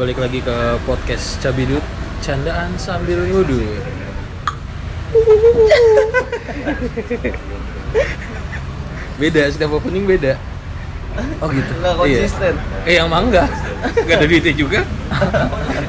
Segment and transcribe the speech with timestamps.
[0.00, 0.56] balik lagi ke
[0.88, 1.84] podcast Cabidut
[2.24, 3.60] Candaan sambil ngudu
[9.20, 10.40] Beda, setiap opening beda.
[11.44, 11.68] Oh gitu.
[11.84, 12.54] Nggak konsisten.
[12.56, 12.88] Iya.
[12.88, 13.44] Eh yang mah enggak.
[14.00, 14.80] Enggak ada duitnya juga.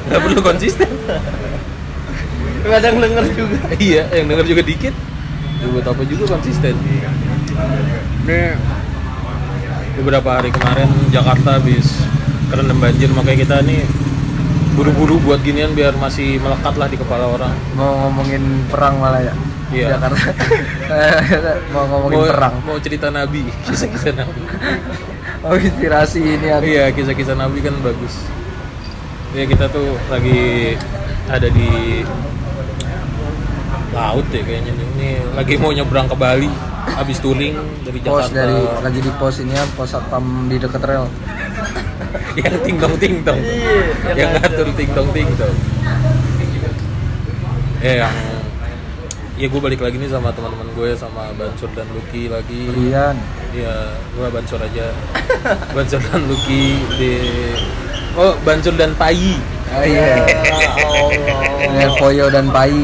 [0.04, 0.90] Enggak perlu konsisten.
[2.68, 3.58] Kadang denger juga.
[3.80, 4.92] Iya, yang denger juga dikit.
[5.56, 6.76] Ya, Buat apa juga konsisten.
[8.28, 8.60] Ini
[9.96, 11.88] Beberapa hari kemarin Jakarta habis
[12.52, 13.08] kerendam banjir.
[13.16, 13.80] Makanya kita nih
[14.72, 18.40] buru-buru buat ginian biar masih melekat lah di kepala orang Mau ngomongin
[18.72, 19.34] perang malah ya.
[19.72, 19.96] Iya.
[19.96, 20.28] Jakarta.
[21.74, 22.54] mau ngomongin mau, perang.
[22.64, 24.40] mau cerita nabi kisah-kisah nabi
[25.42, 26.62] Oh inspirasi ini ada.
[26.62, 28.14] iya kisah-kisah nabi kan bagus
[29.32, 30.76] ya kita tuh lagi
[31.26, 32.04] ada di
[33.92, 36.48] laut ya kayaknya ini lagi mau nyebrang ke Bali
[36.92, 40.82] habis touring dari Pos Jakarta dari lagi di pos ini ya, pos satpam di dekat
[40.82, 41.06] rel.
[42.38, 45.56] Yang ting tong ting tong Iya, yang ngatur ting tong ting tong
[47.82, 48.14] ya yang
[49.34, 53.16] ya gue balik lagi nih sama teman-teman gue sama Bansur dan Lucky lagi Rian.
[53.52, 54.96] Iya, gua Bansur aja.
[55.76, 57.12] Bansur dan Lucky di
[58.12, 59.40] Oh, Bansur dan Payi.
[59.72, 60.20] Oh iya.
[61.64, 62.76] Dengan Poyo dan Pai.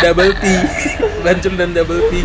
[0.00, 0.44] Double T.
[1.20, 2.24] Bansur dan Double T.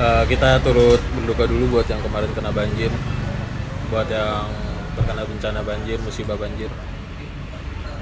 [0.00, 2.88] Eh, kita turut berduka dulu buat yang kemarin kena banjir.
[3.92, 4.48] Buat yang
[4.96, 6.72] terkena bencana banjir, musibah banjir.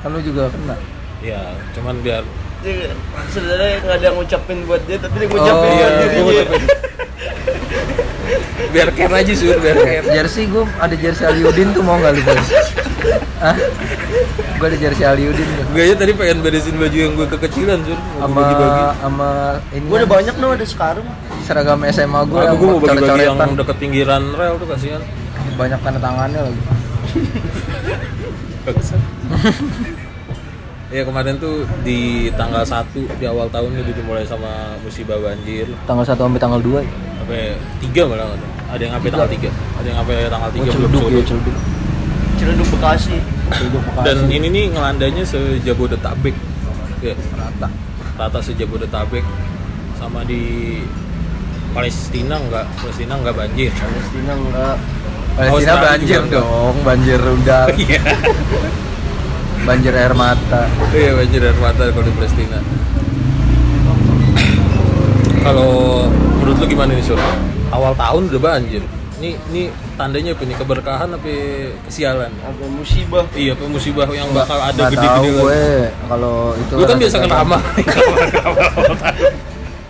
[0.06, 0.78] Lu juga kena.
[1.18, 1.42] Ya,
[1.74, 2.22] cuman biar
[3.30, 6.22] Sebenarnya nggak ada yang ngucapin buat dia, tapi dia Oh, ngucapin iya, buat gua dirinya.
[6.22, 6.62] ngucapin.
[8.74, 10.06] biar care aja sur, biar care.
[10.06, 12.48] Jersey gue ada jersey Aliudin tuh mau nggak lu guys?
[13.42, 13.56] Hah?
[14.58, 15.64] Gue ada jersey Aliudin tuh.
[15.70, 18.42] Gue aja tadi pengen beresin baju yang gue kekecilan sur, Sama
[19.02, 19.30] sama
[19.74, 19.86] ini.
[19.86, 21.06] Gue udah banyak loh ada sekarang.
[21.48, 25.00] Seragam SMA gue Aku gue mau bagi-bagi yang deket pinggiran rel tuh kasihan.
[25.56, 26.60] banyak tanda tangannya lagi.
[28.62, 29.00] Bagusan.
[30.94, 31.98] ya kemarin tuh di
[32.32, 34.48] tanggal 1 di awal tahun itu dimulai sama
[34.80, 36.88] musibah banjir Tanggal 1 sampai tanggal 2 ya.
[37.18, 37.40] sampai
[37.84, 38.26] 3 malah
[38.68, 41.24] ada yang sampai tanggal 3 ada yang sampai tanggal 3 Oh, belum celduk ya, surut
[41.26, 41.56] celduk.
[42.38, 43.16] Ciledug Bekasi.
[43.50, 44.04] Celduk Bekasi.
[44.06, 46.34] dan ini nih ngelandanya sejabodetabek
[47.00, 47.68] ya rata.
[48.16, 49.24] rata sejabodetabek
[49.94, 50.40] sama di
[51.72, 53.70] Palestina enggak Palestina enggak banjir.
[53.74, 54.76] Palestina enggak.
[55.38, 56.42] Palestina Australia banjir juga enggak.
[56.42, 58.00] dong, banjir udara, iya.
[59.58, 60.62] Banjir air mata.
[60.90, 62.58] iya banjir air mata kalau di Palestina.
[65.38, 65.70] Kalau
[66.40, 67.20] menurut lu gimana nih sur?
[67.70, 68.82] Awal tahun udah banjir.
[69.18, 69.62] Ini ini
[69.98, 71.32] tandanya apa nih keberkahan apa
[71.90, 72.30] kesialan?
[72.38, 73.26] Apa musibah?
[73.34, 75.30] iya apa musibah yang bakal ada Nggak gede-gede lagi?
[75.42, 75.62] gue.
[76.06, 77.42] Kalau itu lu kan biasa kena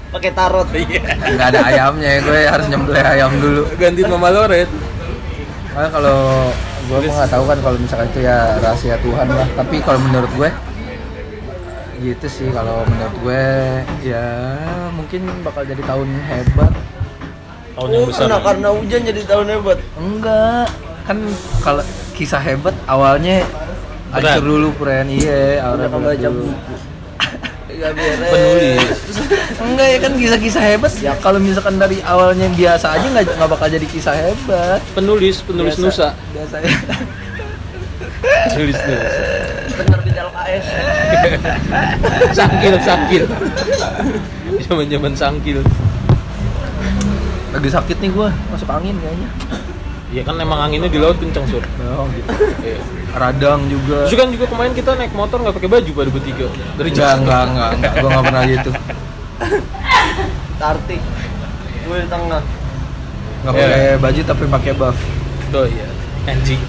[0.08, 0.68] Pakai tarot.
[0.72, 1.02] iya
[1.36, 3.62] Nggak ada ayamnya ya, gue harus nyembelih ayam dulu.
[3.76, 4.68] gantiin mama loret
[5.68, 6.18] Makanya kalau
[6.88, 9.46] gue mah nggak tahu kan kalau misalkan itu ya rahasia Tuhan lah.
[9.54, 10.50] Tapi kalau menurut gue
[11.98, 13.44] gitu sih kalau menurut gue
[14.06, 14.26] ya
[14.94, 16.72] mungkin bakal jadi tahun hebat.
[17.74, 19.78] tahun yang Oh, besar karena, karena hujan jadi tahun hebat.
[19.94, 20.66] Enggak,
[21.04, 21.18] kan
[21.60, 21.82] kalau
[22.14, 23.42] kisah hebat awalnya
[24.08, 24.38] Berat.
[24.38, 26.54] hancur dulu pren iya awalnya dulu.
[27.78, 27.84] Buku.
[27.84, 28.28] Gak beres.
[28.28, 28.86] penulis
[29.58, 33.66] enggak ya kan kisah-kisah hebat ya kalau misalkan dari awalnya biasa aja nggak nggak bakal
[33.66, 36.70] jadi kisah hebat penulis penulis Biasa- nusa biasanya
[38.50, 39.06] penulis nusa
[39.98, 40.66] di LKS.
[42.32, 43.24] sangkil sangkil
[44.64, 45.58] zaman zaman sangkil
[47.48, 49.28] lagi sakit nih gua masuk angin kayaknya
[50.08, 52.28] Iya kan emang anginnya di laut kenceng sur oh, gitu.
[52.64, 52.80] Iya.
[53.08, 56.46] Radang juga Terus kan juga kemarin kita naik motor nggak pakai baju pada bertiga
[56.76, 57.18] dari enggak Jakarta.
[57.18, 58.70] enggak enggak enggak gua nggak pernah gitu
[60.58, 61.02] Tartik.
[61.86, 62.42] Gue di tengah.
[63.38, 63.62] nggak Iya.
[63.62, 64.98] pakai baju tapi pakai buff
[65.48, 65.88] Oh iya,
[66.26, 66.60] anjing.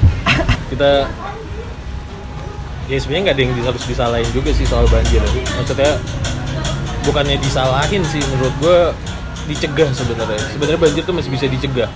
[0.70, 1.10] Kita
[2.86, 5.20] ya sebenarnya nggak ada yang harus disalahin juga sih soal banjir.
[5.58, 6.00] Maksudnya
[7.04, 8.94] bukannya disalahin sih menurut gua
[9.46, 10.40] dicegah sebenarnya.
[10.54, 11.90] Sebenarnya banjir tuh masih bisa dicegah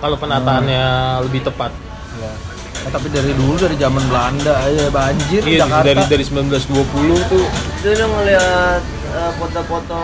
[0.00, 0.82] kalau penataannya
[1.28, 1.70] lebih tepat.
[2.18, 2.32] ya.
[2.80, 7.44] Eh, tapi dari dulu dari zaman Belanda aja banjir Iya Jakarta dari dari 1920 tuh
[7.44, 8.82] Itu udah ngeliat
[9.12, 10.00] eh, foto-foto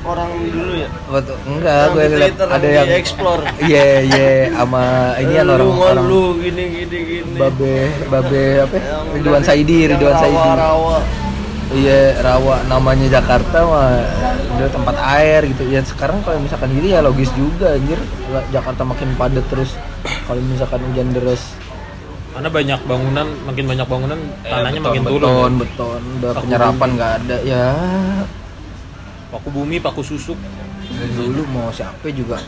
[0.00, 0.88] orang dulu ya.
[1.12, 1.36] Betul.
[1.44, 3.42] enggak Yang gue Twitter, ada yang explore.
[3.68, 4.84] iya iya sama
[5.20, 7.36] ini kan lu, orang orang lu gini gini gini.
[7.36, 7.76] babe
[8.08, 8.80] babe apa ya?
[8.96, 10.98] Yang Ridwan Saidi Ridwan Saidi Rawa-rawa.
[11.70, 14.02] iya rawa namanya Jakarta mah
[14.58, 18.00] udah tempat air gitu ya sekarang kalau misalkan gini ya logis juga anjir
[18.50, 19.76] Jakarta makin padat terus
[20.26, 21.54] kalau misalkan hujan deras
[22.40, 25.52] karena banyak bangunan, makin banyak bangunan tanahnya makin beton turun.
[25.60, 27.68] beton udah Aku penyerapan nggak ada ya.
[29.28, 30.40] Paku bumi paku susuk.
[31.20, 32.40] Dulu mau siapa juga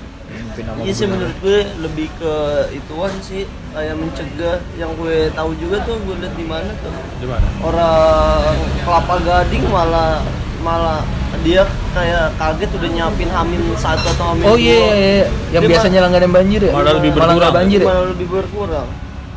[0.80, 2.34] Iya sih menurut gue lebih ke
[2.72, 3.44] ituan sih
[3.76, 4.64] kayak mencegah.
[4.80, 6.92] Yang gue tahu juga tuh gue liat di mana tuh.
[7.20, 7.44] Di mana?
[7.60, 8.56] Orang
[8.88, 10.24] kelapa gading malah
[10.64, 11.04] malah
[11.44, 14.62] dia kayak kaget udah nyiapin hamin satu atau hamin oh dua.
[14.62, 15.26] iya iya, iya.
[15.52, 16.72] yang Dia biasanya langganan banjir ya?
[16.72, 17.52] Malah lebih berkurang.
[17.52, 17.88] banjir ya?
[17.92, 18.88] Malah lebih berkurang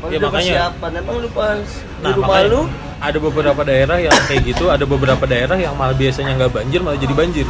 [0.05, 2.61] Ya, makanya- persiapan emang lu pas di nah rumah makanya lu
[2.95, 6.99] ada beberapa daerah yang kayak gitu ada beberapa daerah yang malah biasanya nggak banjir malah
[6.99, 7.47] jadi banjir.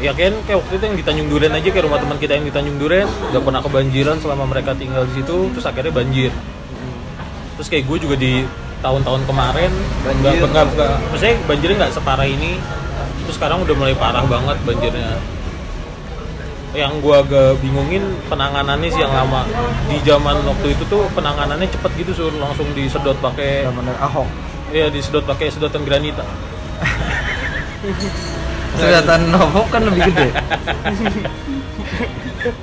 [0.00, 2.46] Ya kan kayak waktu itu yang di Tanjung Duren aja kayak rumah teman kita yang
[2.48, 6.32] di Tanjung Duren nggak pernah kebanjiran selama mereka tinggal di situ terus akhirnya banjir.
[7.60, 8.40] Terus kayak gue juga di
[8.80, 9.70] tahun-tahun kemarin
[10.24, 10.66] nggak nggak
[11.12, 12.56] maksudnya banjirnya nggak separah ini
[13.28, 15.20] terus sekarang udah mulai parah banget banjirnya
[16.72, 19.42] yang gue agak bingungin penanganannya sih yang lama
[19.84, 23.66] di zaman waktu itu tuh penanganannya cepet gitu sur langsung disedot pakai
[23.98, 24.28] Ahok
[24.70, 26.22] Iya disedot pakai sedotan granita.
[28.72, 30.30] kelihatan Ahok kan lebih gede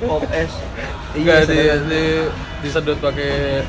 [0.00, 0.52] pop es
[1.12, 2.02] Enggak di, sedang- di
[2.60, 3.60] disedot pakai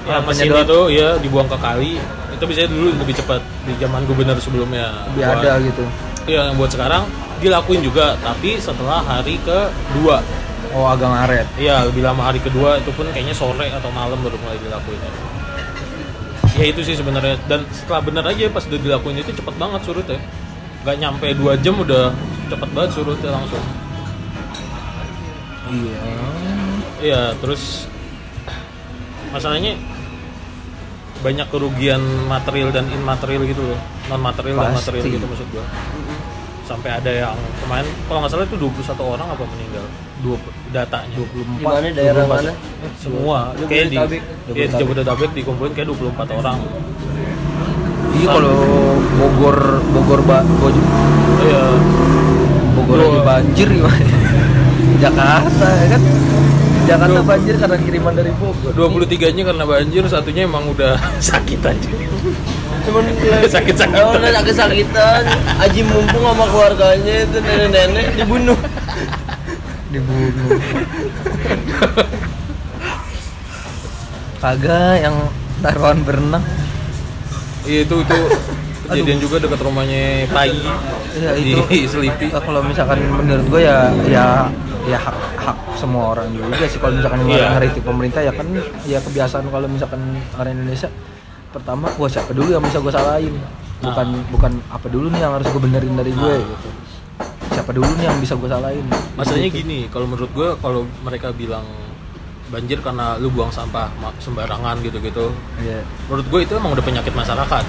[0.00, 0.64] ya Ah, mesin penyedot.
[0.64, 2.00] itu ya dibuang ke kali.
[2.32, 5.04] Itu biasanya dulu lebih cepat di zaman gubernur sebelumnya.
[5.06, 5.84] lebih Buat- ada gitu
[6.24, 7.04] Iya yang buat sekarang
[7.40, 10.20] dilakuin juga tapi setelah hari kedua.
[10.70, 14.38] oh agak ngaret Iya lebih lama hari kedua itu pun kayaknya sore atau malam baru
[14.38, 15.00] mulai dilakuin.
[16.54, 20.20] Ya itu sih sebenarnya dan setelah bener aja pas udah dilakuin itu cepet banget surutnya.
[20.84, 22.12] Gak nyampe dua jam udah
[22.48, 23.64] cepet banget surutnya langsung.
[25.70, 26.00] iya
[27.00, 27.88] Iya, terus
[29.32, 29.72] masalahnya
[31.20, 33.80] banyak kerugian material dan immaterial gitu loh.
[34.12, 34.92] Non material dan Pasti.
[34.92, 35.64] material gitu maksud gua.
[36.70, 39.84] Sampai ada yang kemarin kalau nggak salah itu 21 orang apa meninggal
[40.20, 40.36] dua
[40.70, 41.16] datanya.
[41.18, 42.30] 24 di mana daerah 24.
[42.30, 42.52] mana
[42.94, 44.22] Semua kayak di Jabodetabek.
[44.48, 46.58] ya, di Jabodetabek dikumpulin kayak 24 orang.
[48.12, 48.58] iya kalau
[49.16, 49.56] Bogor
[49.88, 50.72] Bogor ba, Bogor,
[51.40, 51.62] Iya.
[52.72, 54.06] Bogor lagi banjir gimana
[55.02, 56.02] Jakarta ya kan
[56.82, 58.72] Jakarta Dua- banjir karena kiriman dari Bogor.
[58.72, 60.96] 23-nya karena banjir, satunya emang udah
[61.30, 61.90] sakit aja.
[62.80, 63.04] cuman
[63.54, 63.88] Sakit-sakitan.
[63.98, 65.22] oh, udah sakit-sakitan.
[65.60, 68.58] Aji mumpung sama keluarganya itu nenek-nenek dibunuh.
[69.90, 70.48] Dibunuh.
[74.40, 75.16] Kagak yang
[75.60, 76.44] taruhan berenang.
[77.62, 78.18] Iya itu itu.
[78.90, 80.50] Kejadian juga dekat rumahnya Pai.
[81.14, 82.26] Ya di itu Selipi.
[82.26, 84.26] Eh, kalau misalkan menurut gue ya ya
[84.82, 87.36] ya hak hak semua orang juga sih kalau misalkan Iya.
[87.36, 87.50] yeah.
[87.52, 88.46] ngeritik pemerintah ya kan
[88.84, 90.00] ya kebiasaan kalau misalkan
[90.34, 90.88] orang Indonesia
[91.50, 93.34] pertama gua siapa dulu yang bisa gue salahin
[93.80, 96.46] bukan bukan apa dulu nih yang harus gue benerin dari gue Nah.
[96.46, 96.68] gitu
[97.50, 99.58] siapa dulu nih yang bisa gue salahin Masalahnya Gitu.
[99.58, 101.66] gini, kalau menurut gue kalau mereka bilang
[102.46, 105.30] banjir karena lu buang sampah sembarangan gitu-gitu.
[105.60, 107.64] ya Menurut gue itu emang udah penyakit masyarakat.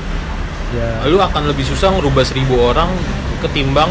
[0.72, 2.88] ya Lu akan lebih susah ngerubah seribu orang
[3.40, 3.90] ketimbang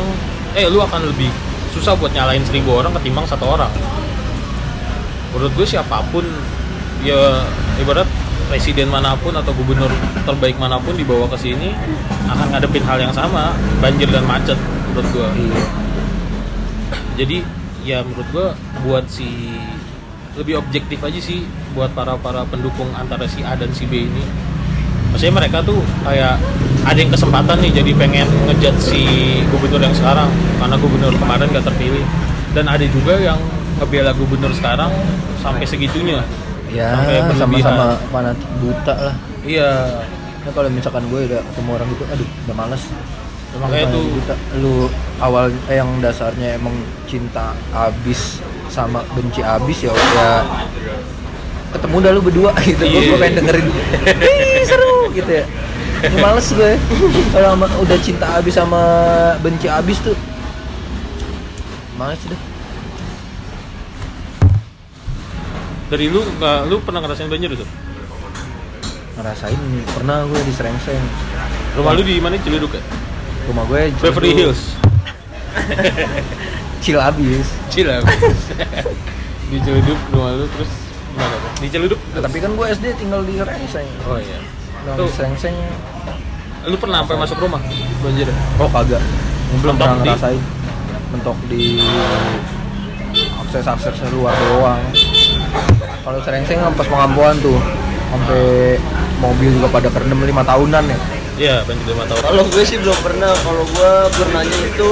[0.52, 1.28] eh lu akan lebih
[1.70, 3.70] susah buat nyalain seribu orang ketimbang satu orang.
[5.30, 6.26] Menurut gue siapa pun
[7.06, 7.46] ya
[7.78, 8.06] ibarat
[8.50, 9.88] presiden mana pun atau gubernur
[10.26, 11.70] terbaik mana pun dibawa ke sini
[12.26, 14.58] akan ngadepin hal yang sama banjir dan macet
[14.90, 15.28] menurut gue.
[15.46, 15.62] Iya.
[17.20, 17.36] Jadi
[17.84, 18.46] ya menurut gua
[18.84, 19.56] buat si
[20.36, 21.44] lebih objektif aja sih
[21.74, 24.24] buat para para pendukung antara si A dan si B ini
[25.10, 26.38] maksudnya mereka tuh kayak
[26.80, 29.02] ada yang kesempatan nih jadi pengen ngejat si
[29.46, 32.04] gubernur yang sekarang karena gubernur kemarin gak terpilih
[32.50, 33.38] dan ada juga yang
[33.76, 34.90] ngebela gubernur sekarang
[35.38, 36.22] sampai segitunya
[36.68, 39.70] ya Sampai sama-sama fanatik buta lah iya
[40.40, 42.80] Nah, kalau misalkan gue udah ketemu orang gitu, aduh, udah males.
[43.52, 44.34] makanya Fanatik tuh buta.
[44.56, 44.74] lu
[45.20, 46.72] awal eh, yang dasarnya emang
[47.04, 50.64] cinta abis sama benci abis ya udah
[51.70, 52.80] ketemu dah lu berdua gitu.
[52.80, 53.20] Gue Iya.
[53.20, 53.66] pengen dengerin.
[55.12, 55.44] Gitu ya.
[56.00, 56.72] Ya, males gue.
[57.30, 58.82] Kalau sama- udah cinta abis sama
[59.38, 60.16] benci abis tuh
[61.94, 62.40] males deh.
[65.90, 67.66] dari lu nggak lu pernah ngerasain banjir tuh
[69.18, 69.58] Ngerasain
[69.90, 71.02] pernah gue di Serengseng.
[71.74, 72.82] rumah lu di mana Ciledug ya
[73.44, 74.54] Rumah gue Beverly Ciledug.
[74.54, 74.62] Hills
[76.80, 77.46] Chill abis.
[77.68, 78.00] Cila
[79.50, 80.70] di Ciledug rumah lu terus
[81.12, 81.34] Bang?
[81.58, 83.88] di Ciledug Tapi kan gue SD tinggal di Serengseng.
[84.06, 84.38] oh iya
[84.80, 85.54] Di Serengseng
[86.60, 87.60] lu pernah sampai masuk rumah
[88.00, 89.00] banjir Oh kagak.
[89.60, 90.42] Belum Mentok pernah di- ngerasain.
[91.10, 91.64] Mentok di
[93.40, 94.80] akses-akses luar doang.
[96.00, 97.58] Kalau Serengseng pas pengampuan tuh
[98.08, 98.76] sampai
[99.18, 100.98] mobil juga pada kerendam lima tahunan ya.
[101.36, 103.32] iya banjir lima tahun Kalau gue sih belum pernah.
[103.34, 104.88] Kalau gue pernahnya itu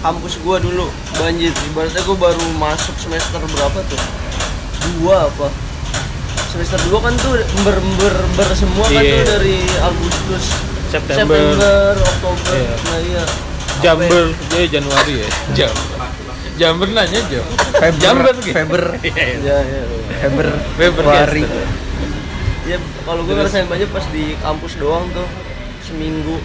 [0.00, 1.50] kampus gue dulu banjir.
[1.66, 4.00] Ibaratnya gue baru masuk semester berapa tuh?
[4.86, 5.46] Dua apa?
[6.56, 9.12] Semester dua kan tuh ber ber, ber semua kan Iya.
[9.12, 10.44] tuh dari Agustus
[10.86, 12.74] September, September, Oktober, Iya.
[12.80, 13.24] nah iya.
[13.76, 15.28] Jamber, ya Januari ya.
[15.52, 15.74] Jam.
[16.56, 17.44] Jamber nanya jam.
[17.76, 18.56] Feber, Jamber gitu.
[18.56, 19.36] Feber, Iya, iya.
[19.36, 20.16] Ya, ya, ya.
[20.16, 20.48] Feber,
[20.80, 21.44] Feber, Februari.
[21.44, 21.68] yes.
[22.66, 25.28] Ya, kalau gue ngerasain banjir pas di kampus doang tuh
[25.84, 26.40] seminggu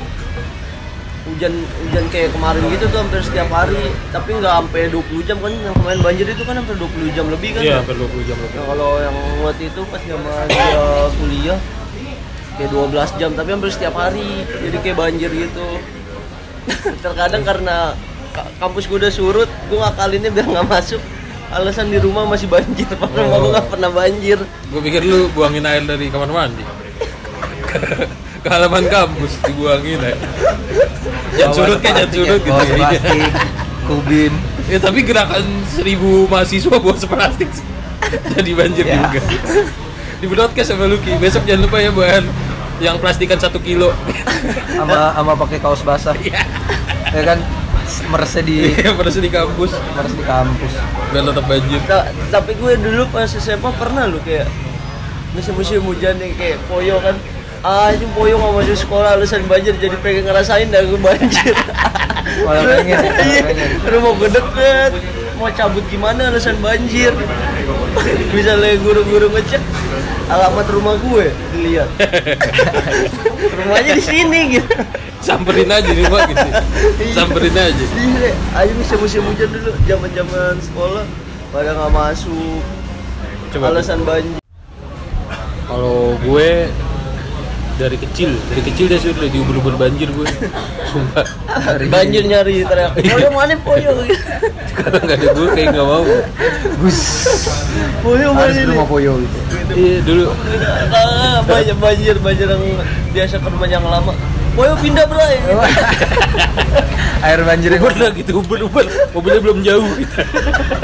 [1.22, 3.94] hujan hujan kayak kemarin gitu tuh hampir setiap hari.
[4.10, 7.50] Tapi nggak sampai 20 jam kan yang kemarin banjir itu kan hampir 20 jam lebih
[7.54, 7.62] kan.
[7.62, 8.58] Iya, hampir 20 jam lebih.
[8.58, 10.82] Nah, kalau yang waktu itu pas zaman dia
[11.16, 11.60] kuliah
[12.58, 14.30] kayak 12 jam tapi hampir setiap hari.
[14.50, 15.68] Jadi kayak banjir gitu.
[17.06, 17.94] Terkadang karena
[18.32, 21.01] ka- kampus gue udah surut gue ngakalinnya biar nggak masuk.
[21.51, 24.40] Alasan di rumah masih banjir padahal rumah gue nggak pernah banjir.
[24.74, 26.66] Gue pikir lu buangin air dari kamar mandi.
[28.41, 30.17] Ke halaman kampus dibuangin air.
[31.31, 32.50] Jangan surut kan, jangan surut gitu.
[32.50, 32.75] Bawa ya.
[32.75, 33.31] plastik,
[33.86, 34.33] kubin.
[34.65, 37.50] Ya tapi gerakan seribu mahasiswa bawa seplastik.
[38.33, 38.98] Jadi banjir Ya.
[38.98, 39.21] juga.
[40.17, 41.13] Di broadcast sama Lucky.
[41.17, 42.25] Besok jangan lupa ya bahan
[42.79, 43.93] yang plastikan satu kilo.
[44.71, 46.17] sama sama pakai kaos basah.
[46.17, 46.41] Iya.
[47.12, 47.39] ya kan
[48.07, 49.71] meresnya di Iya, pada di kampus.
[49.91, 50.74] meres di kampus.
[51.12, 51.79] Biar tetap banjir.
[51.86, 54.48] Ta- tapi gue dulu pas SMA pernah lu kayak
[55.31, 57.15] musim-musim hujan nih kayak poyo kan
[57.62, 61.53] ah ini poyo nggak masuk sekolah alasan banjir jadi pengen ngerasain dah gue banjir
[62.41, 63.70] Malah pengen, malah Iya, pengen.
[63.86, 64.91] rumah gue deket
[65.38, 67.13] mau cabut gimana alasan banjir
[68.38, 69.62] misalnya guru-guru ngecek
[70.25, 71.89] alamat rumah gue dilihat
[73.53, 74.74] rumahnya di sini gitu
[75.22, 76.48] Samperin aja nih Pak gitu.
[77.13, 77.86] Samperin aja.
[77.94, 81.06] Iya, ayo musim-musim hujan dulu, zaman-zaman sekolah
[81.53, 82.58] pada nggak masuk.
[83.53, 83.70] Coba.
[83.70, 84.41] alasan banjir.
[85.70, 86.74] Kalau gue
[87.80, 90.28] dari kecil, dari kecil dia sudah diubur-ubur banjir gue.
[90.92, 91.25] Sumpah.
[91.88, 92.98] Banjir nyari teriak.
[93.00, 93.92] Poyo mana poyo?
[94.72, 96.04] Sekarang nggak ada gue kayak nggak mau.
[96.82, 97.00] Gus.
[98.01, 98.70] Poyo mana Harus ini?
[98.72, 99.38] rumah Poyo gitu.
[99.72, 100.25] Iya dulu.
[100.92, 102.63] Ah, banjir banjir banjir yang
[103.16, 104.13] biasa ke rumah yang lama.
[104.51, 105.36] Poyo pindah bray.
[107.22, 108.86] Air banjirnya Ubur lah gitu, ubur-ubur.
[109.13, 110.15] Mobilnya belum jauh gitu.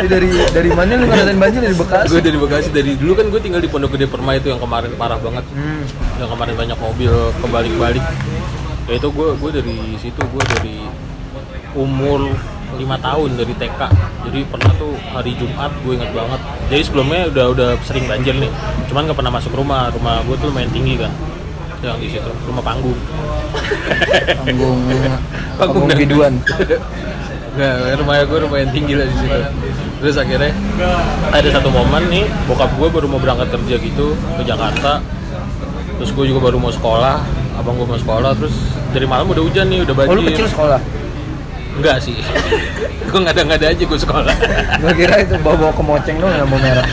[0.06, 2.08] Dari dari mana lu ngerasain banjir dari Bekasi?
[2.14, 4.94] gue dari Bekasi dari dulu kan gue tinggal di Pondok Gede Permai itu yang kemarin
[4.96, 5.44] parah banget.
[5.52, 5.82] Hmm.
[6.22, 8.06] Yang kemarin banyak mobil kebalik-balik.
[8.88, 10.78] Ya itu gue gue dari situ gue dari
[11.74, 12.30] umur
[12.78, 13.82] lima tahun dari TK.
[14.30, 16.42] Jadi pernah tuh hari Jumat gue inget banget.
[16.70, 18.52] Jadi sebelumnya udah udah sering banjir nih.
[18.94, 19.90] Cuman nggak pernah masuk rumah.
[19.90, 21.10] Rumah gue tuh main tinggi kan.
[21.78, 22.98] Yang di situ rumah panggung.
[24.40, 24.80] Panggung
[25.58, 26.34] panggung dan- biduan.
[27.58, 29.40] Nggak, rumahnya gue lumayan tinggi lah di situ.
[29.98, 30.54] Terus akhirnya
[31.28, 35.02] ada satu momen nih, bokap gue baru mau berangkat kerja gitu ke Jakarta.
[35.98, 37.18] Terus gue juga baru mau sekolah,
[37.58, 38.38] abang gue mau sekolah.
[38.38, 38.54] Terus
[38.94, 40.14] dari malam udah hujan nih, udah Oh banjir.
[40.14, 40.78] lu kecil sekolah?
[41.78, 42.18] Enggak sih,
[43.10, 44.36] gue nggak ada nggak ada aja gue sekolah.
[44.82, 46.88] Gua kira itu bawa-bawa ke moceng doang lampu merah.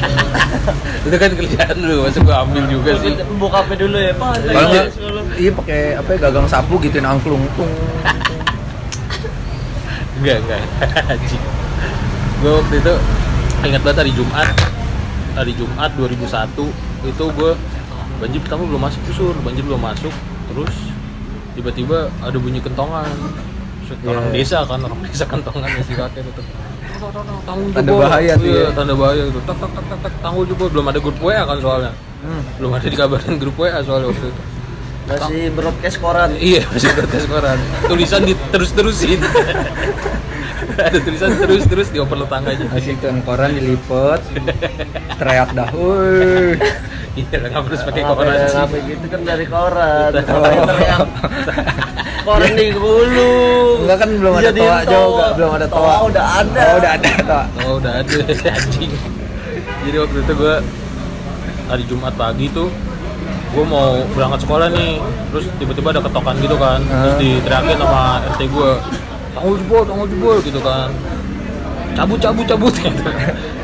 [1.09, 3.17] itu kan kerjaan lu, masa gue ambil juga sih.
[3.41, 4.35] Bokapnya dulu ya, Pak.
[4.45, 4.87] Kalau nggak,
[5.41, 7.41] iya pakai apa ya, gagang sapu gituin angklung.
[10.21, 10.61] Enggak, enggak.
[11.17, 11.45] Anjing.
[12.45, 12.95] gue waktu itu
[13.64, 14.49] ingat banget hari Jumat.
[15.35, 17.53] Hari Jumat 2001 itu gue
[18.21, 20.12] banjir pertama belum masuk tuh sur, banjir belum masuk.
[20.53, 20.76] Terus
[21.57, 23.09] tiba-tiba ada bunyi kentongan.
[23.85, 24.09] Terus Iya.
[24.11, 26.43] Orang desa kan, orang desa kentongan ya si kakek itu.
[27.45, 28.00] Tanggul Tanda jebol.
[28.00, 28.69] bahaya tuh Iya, ya.
[28.73, 29.41] tanda bahaya itu.
[29.45, 30.69] Tak tak tak tak tak tanggul jebol.
[30.73, 31.93] Belum ada grup WA kan soalnya.
[32.25, 32.43] Hmm.
[32.57, 34.43] Belum ada dikabarin grup WA soalnya waktu itu.
[35.05, 36.31] masih broadcast koran.
[36.41, 37.59] Iya, masih protes koran.
[37.85, 39.21] Tulisan di terus-terusin.
[40.75, 42.64] Ada tulisan terus-terus dioper letang aja.
[42.67, 44.21] Masih itu koran dilipet.
[45.21, 45.69] Teriak dah.
[45.71, 46.57] Woi.
[47.14, 48.81] Iya, nggak harus pakai koran sih.
[48.88, 50.11] gitu kan dari koran.
[50.25, 50.64] Oh.
[50.67, 51.00] Teriak?
[52.25, 53.33] koran di hulu.
[53.85, 55.78] Enggak kan belum ada toa juga, belum ada toa.
[55.78, 56.62] Toa udah ada.
[56.64, 57.43] Oh, udah ada toa.
[57.62, 58.16] Oh, udah ada
[58.57, 58.93] anjing.
[59.85, 60.54] Jadi waktu itu gue
[61.69, 62.69] hari Jumat pagi tuh
[63.54, 64.99] gue mau berangkat sekolah nih
[65.31, 68.71] terus tiba-tiba ada ketokan gitu kan terus diteriakin sama RT gue
[69.31, 70.90] tanggul jebol tanggul jebol gitu kan
[71.95, 73.02] cabut cabut cabut gitu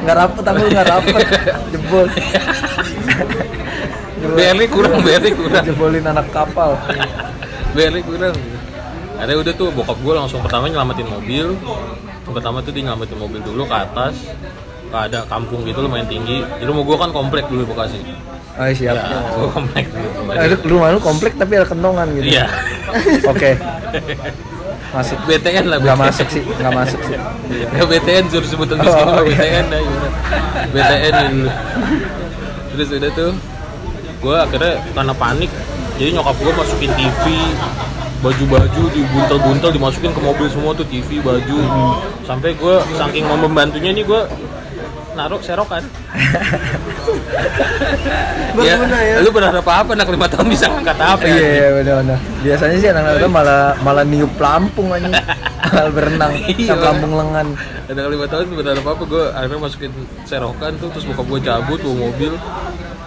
[0.00, 1.24] Nggak rapet aku nggak rapet.
[1.76, 2.06] Jebol.
[4.16, 4.36] Jebol.
[4.36, 6.76] BRI kurang BRI kurang Jebolin anak kapal.
[7.70, 8.36] BRI kurang
[9.16, 11.46] ada udah tuh bokap gue langsung pertama nyelamatin mobil
[12.20, 14.14] yang pertama tuh dia nyelamatin mobil dulu ke atas
[14.90, 18.00] Gak ada kampung gitu lumayan tinggi jadi rumah gue kan komplek dulu di Bekasi
[18.52, 18.92] Oh siap.
[18.92, 22.26] ya gue komplek dulu itu rumah lu komplek tapi ada kentongan gitu.
[22.28, 22.50] iya
[23.24, 23.54] Oke.
[24.90, 25.14] Masuk.
[25.22, 25.98] BTN lah BTN.
[26.02, 27.14] masuk sih, nggak masuk sih.
[27.70, 29.38] ya BTN suruh sebutan di Oh, iya.
[29.38, 30.08] BTN dah gimana
[30.66, 31.50] BTN dulu
[32.72, 33.30] terus udah tuh
[34.20, 35.50] gue akhirnya karena panik
[36.00, 37.24] jadi nyokap gue masukin TV
[38.20, 41.58] baju-baju dibuntel-buntel dimasukin ke mobil semua tuh TV baju
[42.24, 44.22] sampai gue saking mau membantunya nih gue
[45.12, 45.84] naruh serokan
[48.50, 49.14] Berguna ya.
[49.22, 52.18] lu berharap apa anak lima tahun bisa ngangkat apa Iya, iya benar benar.
[52.40, 55.06] Biasanya sih anak-anak itu malah malah niup pelampung aja.
[55.70, 57.46] malah berenang Iya, sama pelampung lengan.
[57.90, 59.92] anak lima tahun berharap apa gue akhirnya masukin
[60.24, 62.32] serokan tuh terus bokap gue cabut bawa mobil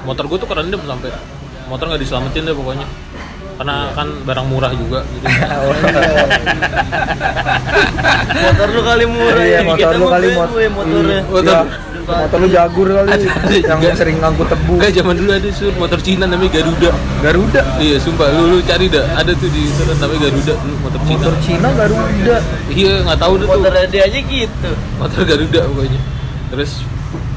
[0.03, 1.09] motor gue tuh kerendam sampai
[1.73, 2.85] motor nggak diselamatin deh pokoknya
[3.53, 5.25] karena kan barang murah juga gitu
[8.33, 9.61] Motor lu kali murah Iya, ya.
[9.63, 11.19] motor Kita lu kali mot- motornya.
[11.21, 11.69] Iya, Motor-
[12.03, 14.73] motor lu jagur kali Ada- ada yang sering ngangkut tebu.
[14.75, 17.61] Enggak zaman dulu ada sur motor Cina namanya Garuda Garuda.
[17.79, 21.15] iya sumpah lu lu cari dah ada tuh di sana namanya Garuda dulu motor Cina
[21.15, 22.35] Motor Cina Garuda.
[22.69, 24.69] iya nggak tahu deh tuh Motor dia aja gitu.
[24.97, 26.01] motor Garuda pokoknya
[26.49, 26.71] terus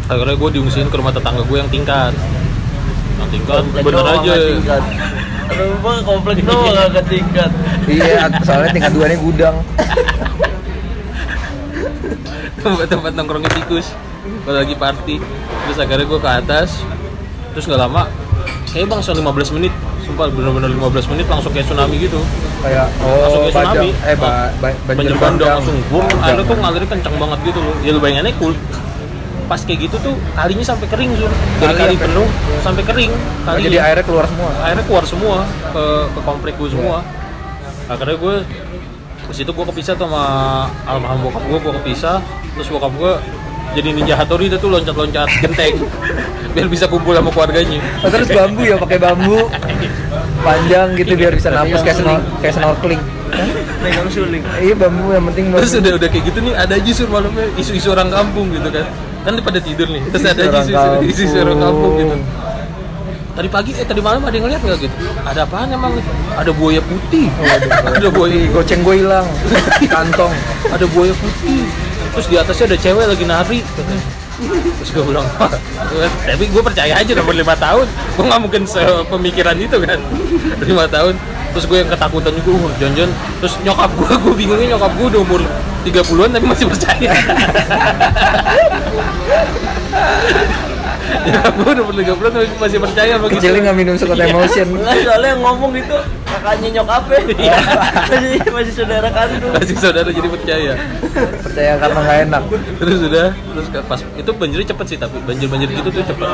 [0.06, 2.12] akhirnya gue diungsiin ke rumah tetangga gue yang tingkat
[3.30, 4.34] tingkat bener aja.
[5.56, 7.50] bang, komplek doang nggak tingkat.
[7.86, 9.56] Iya, soalnya tingkat dua nih gudang.
[12.66, 13.94] tempat-tempat nongkrongnya tikus.
[14.42, 15.16] Kalau lagi party.
[15.66, 16.82] Terus akhirnya gue ke atas.
[17.54, 18.10] Terus nggak lama
[18.74, 19.72] kayak bang 15 menit.
[20.02, 22.18] Sumpah bener-bener 15 menit langsung kayak tsunami gitu.
[22.62, 23.88] Kayak langsung oh kayak tsunami.
[23.94, 27.74] Bajang, eh ba, ba, banjir bandang langsung gue airnya tuh ngalirin kencang banget gitu loh.
[27.86, 28.54] Ya lu bayangannya cool
[29.46, 32.28] pas kayak gitu tuh kalinya sampai kering sur dari Kali kali sampai- penuh
[32.62, 33.12] sampai kering
[33.46, 34.50] kali jadi airnya keluar semua.
[34.58, 35.36] akhirnya keluar semua
[35.70, 36.96] ke ke komplek gue semua.
[37.86, 38.34] Akhirnya gue
[39.26, 40.24] ke situ gue kepisah tuh sama
[40.84, 42.18] almarhum bokap gue gue kepisah.
[42.58, 43.12] Terus bokap gue
[43.78, 45.78] jadi ninja hatori itu tuh loncat-loncat genteng.
[46.54, 47.78] Biar bisa kumpul sama keluarganya.
[48.02, 49.46] Oh, terus bambu ya pakai bambu.
[50.42, 53.02] Panjang gitu biar bisa nampus kayak snor kayak snorkeling.
[54.62, 57.92] Iya bambu yang penting terus udah udah kayak gitu nih ada aja sur malamnya isu-isu
[57.92, 58.86] orang kampung gitu kan
[59.26, 60.02] kan pada tidur nih.
[60.14, 61.94] Terus ada Isu-isu isu-isu orang kampung.
[61.98, 62.16] gitu.
[63.36, 64.96] Tadi pagi eh tadi malam ada yang ngeliat nggak gitu?
[65.20, 65.92] Ada apaan emang?
[66.32, 67.28] Ada buaya putih.
[67.36, 69.26] Oh, ada buaya goceng gue hilang.
[69.92, 70.32] Kantong.
[70.72, 71.68] Ada buaya putih.
[72.16, 73.60] Terus di atasnya ada cewek lagi nari
[74.36, 75.48] terus gue bilang "Wah,
[76.28, 77.88] tapi gue percaya aja nomor lima tahun.
[77.88, 80.00] Gue nggak mungkin sepemikiran itu kan.
[80.68, 81.16] Lima tahun.
[81.56, 83.08] Terus gue yang ketakutan juga uh, jangan
[83.40, 85.40] terus nyokap gue gue bingungnya nyokap gue udah umur
[85.88, 87.10] 30-an tapi masih percaya
[91.18, 94.26] nyokap gue udah umur 30-an tapi masih percaya sama gitu kecilnya nggak minum Scott Iya.
[94.28, 97.18] Emotion Enggak, soalnya yang ngomong itu kakaknya nyokapnya.
[97.36, 97.58] Iya.
[98.06, 99.52] masih, masih saudara kandung.
[99.52, 100.72] masih saudara jadi percaya
[101.38, 102.42] percaya karena nggak enak
[102.76, 106.28] terus udah terus pas itu banjirnya cepet sih tapi banjir banjir gitu tuh cepet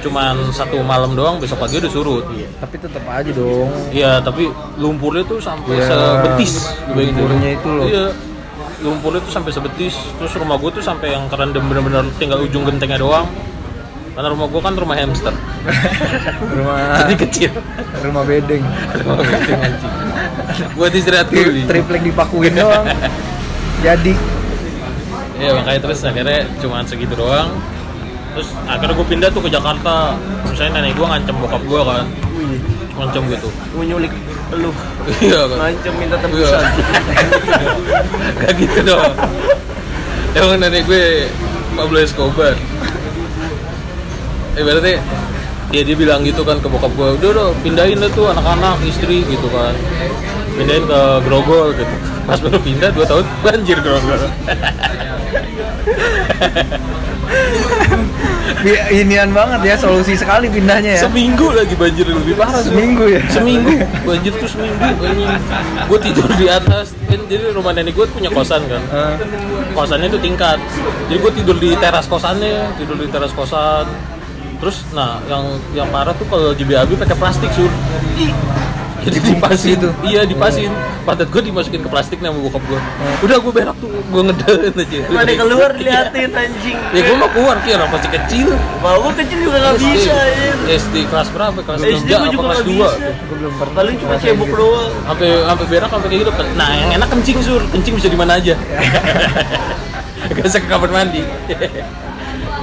[0.00, 2.24] cuman satu malam doang besok pagi udah surut
[2.56, 6.52] tapi tetap aja dong iya tapi lumpurnya tuh sampai Iya, sebetis
[6.86, 6.96] dulu.
[6.96, 7.84] lumpurnya itu loh.
[7.84, 8.04] iya
[8.78, 12.98] lumpurnya tuh sampai sebetis terus rumah gue tuh sampai yang kerendam bener-bener tinggal ujung gentengnya
[12.98, 13.26] doang
[14.16, 15.34] karena rumah gue kan rumah hamster.
[16.56, 17.50] Rumah jadi kecil.
[18.00, 18.64] rumah bedeng.
[18.96, 19.92] Rumah genteng anjing.
[20.72, 22.86] Buat istirahat Tri- dulu triplek dipakuin doang.
[23.84, 24.16] Jadi.
[25.36, 27.52] Iya makanya terus akhirnya cuma segitu doang.
[28.32, 30.16] Terus akhirnya gue pindah tuh ke Jakarta.
[30.46, 32.04] Misalnya nenek gue ngancem bokap gue kan.
[32.96, 34.12] Ngancem gitu Mau nyulik
[34.54, 34.72] lu.
[35.20, 35.56] Iya kan.
[35.60, 36.24] Ngancem minta Iya.
[36.24, 36.64] tebusan.
[38.40, 39.12] Gak gitu dong.
[40.32, 41.28] Emang nenek gue
[41.74, 42.56] Pablo Escobar
[44.56, 44.94] Eh berarti
[45.74, 49.26] Ya dia bilang gitu kan ke bokap gue Udah udah pindahin deh tuh anak-anak istri
[49.26, 49.74] gitu kan.
[50.54, 51.94] Pindahin ke Grogol gitu.
[52.22, 54.20] Pas baru pindah 2 tahun banjir Grogol.
[58.90, 61.02] Inian banget ya solusi sekali pindahnya ya.
[61.06, 62.62] Seminggu lagi banjir lebih parah.
[62.62, 63.20] Seminggu ya?
[63.30, 63.74] Seminggu
[64.06, 64.86] Banjir tuh seminggu
[65.86, 68.82] Gue tidur di atas kan, Jadi rumah nenek gue punya kosan kan.
[69.74, 70.58] Kosannya itu tingkat.
[71.10, 74.15] Jadi gue tidur di teras kosannya tidur di teras kosan
[74.56, 75.44] terus nah yang
[75.76, 77.70] yang parah tuh kalau lagi BAB pakai plastik sur.
[79.06, 79.78] Jadi dipasin.
[79.78, 79.88] itu?
[80.02, 80.66] iya dipasin.
[81.06, 82.80] Pantat gue dimasukin ke plastik nih sama bokap gue
[83.22, 84.98] udah gue berak tuh gue ngeden aja.
[85.06, 86.78] Pada keluar diliatin anjing.
[86.90, 88.48] ya gue mau keluar kira orang masih kecil.
[88.82, 90.50] Bawa kecil juga nggak bisa ya.
[90.74, 91.58] SD kelas berapa?
[91.62, 92.96] Kelas SD 3 gua apa juga kelas nggak 2 bisa.
[92.98, 94.92] gue belum pernah Paling cuma cebok doang.
[95.06, 96.32] sampai sampai berak sampai kayak gitu.
[96.58, 97.62] Nah yang enak kencing sur.
[97.70, 98.54] Kencing bisa di mana aja.
[100.26, 101.22] Gak usah ke kamar mandi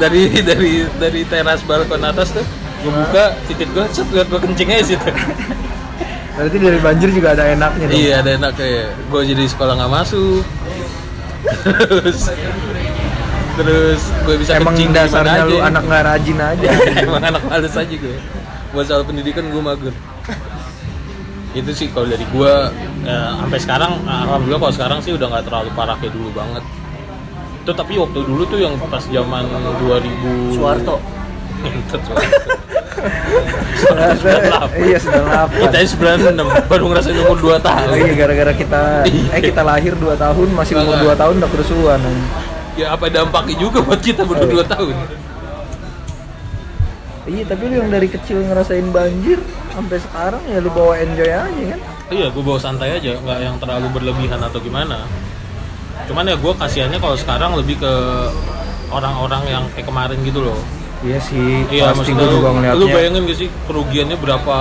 [0.01, 2.45] dari dari dari teras balkon atas tuh
[2.84, 5.12] gue buka titik gue set gue kencing aja situ.
[6.34, 7.95] Berarti dari banjir juga ada enaknya dong.
[7.95, 10.43] Iya ada enak kayak gue jadi sekolah nggak masuk.
[11.63, 12.19] Terus
[13.53, 16.69] terus gue bisa emang kencing dasarnya aja lu anak nggak rajin aja.
[17.06, 18.17] Emang anak males aja gue
[18.73, 19.93] buat soal pendidikan gue mager.
[21.53, 22.53] Itu sih kalau dari gue
[23.06, 26.65] ya, sampai sekarang alhamdulillah kalau sekarang sih udah nggak terlalu parah kayak dulu banget
[27.63, 29.47] itu tapi waktu dulu tuh yang pas zaman
[29.80, 30.99] 2000 Soeharto.
[31.63, 32.52] Ngentot, Soeharto.
[33.80, 34.28] Soeharto
[34.76, 34.88] 98.
[34.88, 35.78] iya sembilan kita
[36.36, 39.32] 96 baru ngerasain umur 2 tahun iya gara-gara kita Iya.
[39.32, 41.99] eh kita lahir 2 tahun masih umur 2 tahun udah kerusuhan
[42.76, 44.95] ya apa dampaknya juga buat kita berdua dua tahun
[47.23, 49.39] Iya, tapi lu yang dari kecil ngerasain banjir
[49.71, 51.80] sampai sekarang ya lu bawa enjoy aja kan?
[52.12, 55.08] iya gue bawa santai aja nggak yang terlalu berlebihan atau gimana
[56.13, 57.93] cuman ya gue kasihannya kalau sekarang lebih ke
[58.88, 60.60] orang-orang yang kayak kemarin gitu loh
[61.02, 62.88] Iya sih, iya pasti lu, juga lu ngeliatnya.
[62.88, 64.56] bayangin gak sih kerugiannya berapa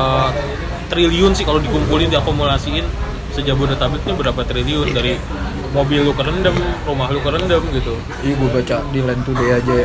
[0.88, 2.82] triliun sih kalau dikumpulin diakumulasiin
[3.30, 5.22] sejabodetabek ini berapa triliun dari
[5.70, 9.76] mobil lu kerendam rumah lu kerendam gitu Iya, gua baca di Land Today aja.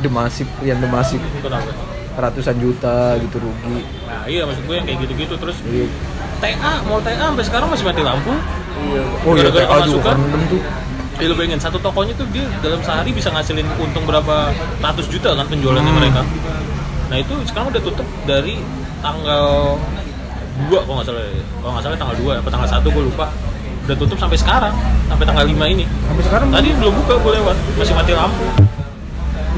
[0.00, 1.70] Demasif, yang demasif kenapa
[2.12, 3.84] ratusan juta gitu rugi.
[4.04, 5.86] nah iya maksud gue yang kayak gitu-gitu terus Iya.
[6.38, 8.32] TA mall TA sampai sekarang masih mati lampu
[8.72, 9.02] Iya.
[9.24, 10.16] Oh iya, pemasukan.
[10.16, 10.60] kerendam tuh.
[11.20, 15.36] Ya lu bayangin satu tokonya tuh dia dalam sehari bisa ngasilin untung berapa ratus juta
[15.36, 16.00] kan penjualannya Hmm.
[16.00, 16.20] mereka.
[17.12, 18.58] Nah itu sekarang udah tutup dari
[19.04, 19.76] tanggal
[20.66, 21.42] 2 kalau nggak salah ya.
[21.60, 23.26] Kalau nggak salah tanggal 2 apa tanggal 1 gue lupa.
[23.82, 24.74] Udah tutup sampai sekarang,
[25.10, 25.84] sampai tanggal 5 ini.
[26.06, 28.46] Sampai sekarang Tadi belum buka gue lewat, masih mati lampu.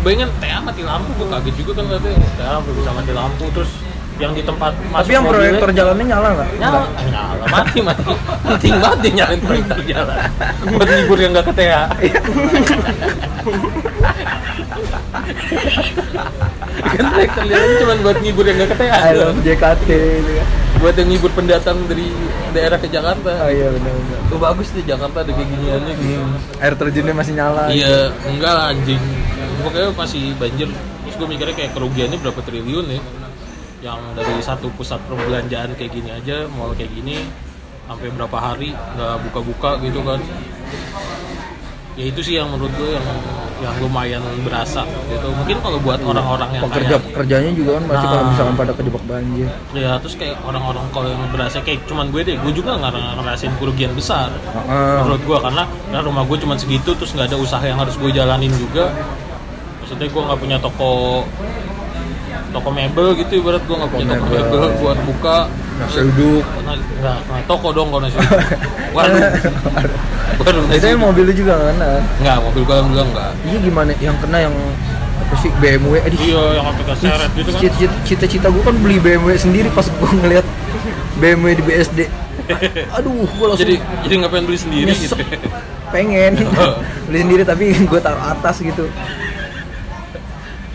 [0.00, 3.70] Bayangin TA mati lampu, gue kaget juga kan katanya TA bisa mati lampu terus
[4.22, 6.50] yang di tempat Tapi yang proyektor jalannya nyala nggak?
[6.62, 6.80] nyala.
[7.10, 8.02] Nyala mati mati.
[8.46, 10.18] Penting banget dia nyalain proyektor jalan.
[10.70, 11.54] Buat libur yang nggak ke
[16.94, 19.88] kan proyektor jalan cuma buat ngibur yang nggak ke TA I love JKT
[20.78, 22.12] buat yang ngibur pendatang dari
[22.52, 23.30] daerah ke Jakarta.
[23.46, 24.20] Oh iya benar-benar.
[24.28, 26.20] tuh bagus deh Jakarta ada kayak giniannya gitu.
[26.20, 27.72] Hmm, air terjunnya masih nyala.
[27.72, 29.00] iya enggak lah anjing.
[29.64, 30.68] Pokoknya masih banjir.
[30.68, 33.00] Terus gue mikirnya kayak kerugiannya berapa triliun ya
[33.84, 37.20] yang dari satu pusat perbelanjaan kayak gini aja mall kayak gini
[37.84, 40.16] sampai berapa hari nggak buka-buka gitu kan
[41.94, 43.06] ya itu sih yang menurut gue yang
[43.62, 47.94] yang lumayan berasa gitu mungkin kalau buat orang-orang yang Pekerja kayak pekerjanya juga kan pasti
[48.04, 48.10] Nah.
[48.10, 49.46] kalau misalkan pada kejebak banjir.
[49.78, 53.54] ya terus kayak orang-orang kalau yang berasa kayak cuman gue deh gue juga nggak ngerasain
[53.60, 54.96] kerugian besar Heeh.
[55.06, 58.10] menurut gua karena karena rumah gue cuma segitu terus nggak ada usaha yang harus gue
[58.10, 58.90] jalanin juga
[59.84, 61.22] maksudnya gue nggak punya toko
[62.54, 64.38] toko mebel gitu ibarat gue nggak punya toko mebel.
[64.38, 65.38] mebel buat buka
[65.74, 66.44] Nasi uduk.
[66.62, 68.38] Nah, nggak nah, toko dong kalau nasi uduk.
[68.96, 69.26] waduh
[70.34, 71.90] Nah, itu yang mobil lu juga nggak kena.
[72.22, 73.90] nggak mobil gue bilang nggak Iya gimana?
[73.98, 74.54] Yang kena yang
[75.14, 75.94] apa sih BMW?
[75.98, 76.18] Aduh.
[76.20, 80.10] iya yang sampai keseret gitu kan Cita- Cita-cita gue kan beli BMW sendiri pas gue
[80.22, 80.46] ngeliat
[81.18, 81.98] BMW di BSD.
[82.98, 83.74] Aduh, gue langsung jadi
[84.06, 85.16] jadi nggak pengen beli sendiri gitu
[85.90, 86.32] pengen
[87.06, 88.86] beli sendiri tapi gue taruh atas gitu.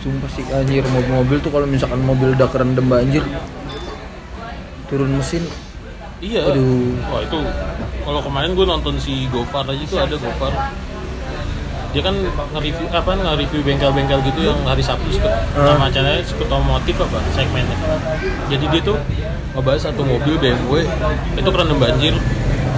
[0.00, 3.20] Sumpah sih anjir mobil-mobil tuh kalau misalkan mobil udah kerendam banjir
[4.88, 5.44] turun mesin.
[6.20, 6.52] Iya.
[6.52, 6.96] Aduh.
[7.08, 7.38] wah itu
[8.04, 10.52] kalau kemarin gue nonton si Gofar aja tuh ada Gofar.
[11.90, 12.14] Dia kan
[12.54, 15.26] nge-review apa nge-review bengkel-bengkel gitu yang hari Sabtu sekut,
[15.58, 15.74] Ah.
[15.74, 15.90] nama
[16.22, 17.76] sekut otomotif apa segmennya.
[18.46, 18.96] Jadi dia tuh
[19.58, 20.86] ngebahas satu mobil BMW
[21.34, 22.14] itu kerendam banjir.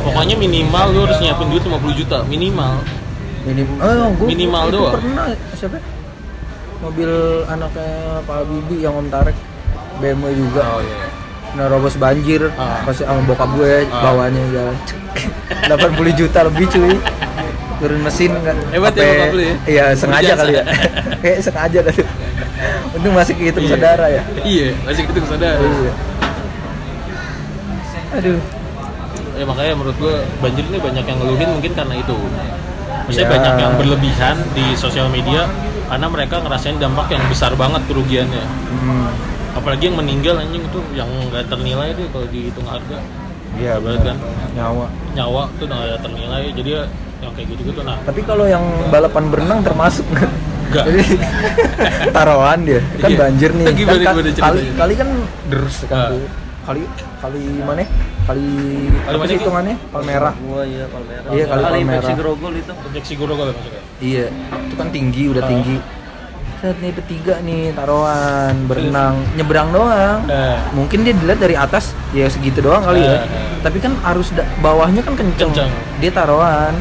[0.02, 2.82] Pokoknya minimal lu harus nyiapin duit 50 juta minimal.
[3.46, 4.94] Minimal oh, gua, Minimal doang.
[4.98, 5.78] pernah siapa
[6.82, 7.10] mobil
[7.46, 7.90] anaknya
[8.22, 9.36] Pak Bibi yang Om Tarek.
[9.94, 10.62] BMW juga.
[10.68, 10.98] Oh iya
[11.52, 12.48] nerobos banjir.
[12.56, 12.80] Ah.
[12.82, 14.00] pasti sama bokap gue Ah.
[14.02, 14.76] bawanya jalan
[15.68, 16.96] 80 juta lebih cuy.
[17.76, 19.54] Turun mesin nggak Hebat ya bokap lu ya?
[19.66, 20.64] iya sengaja kali ya.
[21.22, 22.02] kayak sengaja kali
[22.92, 23.72] untung masih kehitung Iya.
[23.74, 24.22] saudara ya.
[24.40, 25.92] Iya masih gitu sadar iya.
[28.12, 28.38] Aduh.
[29.32, 32.16] Ya makanya menurut gua banjir ini banyak yang ngeluhin mungkin karena itu.
[33.02, 33.32] Maksudnya Ya.
[33.34, 35.44] banyak yang berlebihan di sosial media
[35.92, 39.08] karena mereka ngerasain dampak yang besar banget kerugiannya hmm.
[39.60, 42.96] apalagi yang meninggal anjing itu yang nggak ternilai deh kalau dihitung harga
[43.60, 44.16] iya Berat kan
[44.56, 46.82] nyawa nyawa tuh udah nggak ternilai jadi ya
[47.20, 50.32] yang kayak gitu gitu nah tapi kalau yang balapan berenang termasuk nggak?
[50.72, 50.84] Nggak.
[50.88, 51.04] Jadi
[52.16, 53.18] taruhan dia kan Iya.
[53.20, 53.66] banjir nih.
[53.68, 54.40] Kan, ka- gimana ceritanya?
[54.40, 55.08] kali kali kan
[55.52, 56.24] deres kan tuh.
[56.62, 56.82] Kali
[57.18, 57.82] kali mana?
[58.22, 58.46] Kali
[59.02, 59.76] Kali apa mana, sih hitungannya?
[59.90, 60.34] Palmerah.
[60.38, 61.30] Gua iya Palmerah.
[61.32, 62.72] Iya, kali Kali infeksi grogol itu.
[62.84, 64.26] injeksi grogol ya maksudnya Iya,
[64.62, 65.50] itu kan tinggi, udah Ah.
[65.50, 65.76] tinggi.
[66.56, 70.22] Set nih bertiga nih taruhan berenang nyebrang doang.
[70.24, 70.58] Eh.
[70.72, 73.10] Mungkin dia dilihat dari atas ya segitu doang kali ya.
[73.12, 73.46] Eh, eh.
[73.58, 75.50] Tapi kan arus da- bawahnya kan kenceng.
[75.50, 75.70] Kenceng.
[75.98, 76.74] Dia taruhan.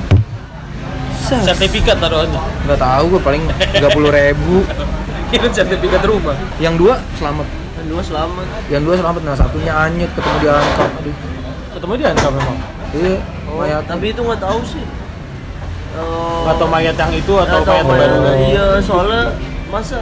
[1.17, 1.41] Set.
[1.47, 4.61] sertifikat taruhannya Nggak tahu gue paling 30 ribu.
[5.31, 7.47] kira sertifikat rumah Yang dua selamat.
[7.81, 8.45] Dan dua selamat.
[8.69, 10.91] Yang dua selamat, nah satunya anyut ketemu di angkot.
[10.93, 11.15] Aduh.
[11.71, 12.57] ketemu dia kan memang
[12.91, 13.15] Iya,
[13.47, 13.81] Oh, mayat.
[13.89, 14.85] tapi itu nggak tahu sih.
[15.91, 19.23] Eh, atau mayat yang itu atau atau mayat mayat- baru lagi Iya, soalnya
[19.67, 19.97] masa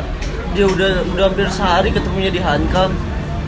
[0.51, 2.91] dia udah udah hampir sehari ketemunya di hankam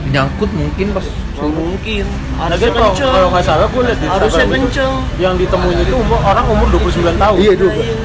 [0.07, 4.07] nyangkut mungkin pas Nggak mungkin Lagi harusnya kalau kenceng kalau nggak salah gue lihat di
[4.07, 7.37] harusnya kenceng yang ditemuin itu umur, orang umur 29 tahun.
[7.37, 7.73] Iya, Nah, juga.
[7.75, 7.97] iya.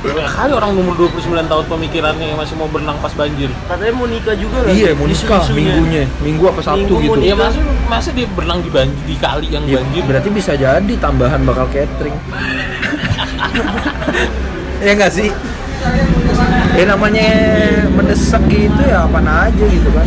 [0.00, 3.52] Banyak kali orang umur 29 tahun pemikirannya yang masih mau berenang pas banjir.
[3.68, 7.20] katanya mau nikah juga kan Iya, mau nikah minggunya, minggu apa Sabtu Minggu gitu.
[7.20, 10.02] Iya masa masa dia berenang di banjir di kali yang Iya, banjir.
[10.08, 12.16] berarti bisa jadi tambahan bakal catering.
[14.80, 15.28] ya nggak sih
[16.76, 17.28] ya namanya
[17.92, 20.06] mendesak gitu ya apa aja gitu kan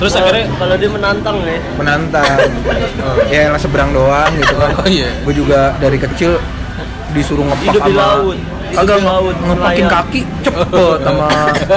[0.00, 0.46] terus akhirnya?
[0.58, 1.58] Kalau dia menantang ya.
[1.78, 2.38] Menantang.
[3.32, 4.70] Ya yang seberang doang gitu kan.
[4.82, 5.10] Oh iya.
[5.22, 6.36] Gue juga dari kecil
[7.14, 8.38] disuruh ngepak Hidup di laut.
[8.70, 8.98] Kagak
[9.34, 11.28] ngepakin kaki cepet sama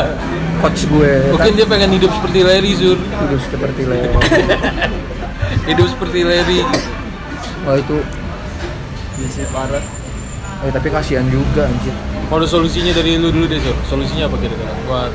[0.63, 1.13] coach gue.
[1.33, 2.97] Mungkin kan dia pengen hidup seperti Larry Zur.
[2.97, 4.09] Hidup seperti Leo
[5.69, 6.59] hidup seperti Larry.
[7.63, 7.97] Wah itu
[9.19, 9.83] bisa parah.
[10.63, 11.91] Eh, tapi kasihan juga anjir.
[12.31, 14.71] Kalau solusinya dari lu dulu deh Sur solusinya apa kira-kira?
[14.87, 15.11] Buat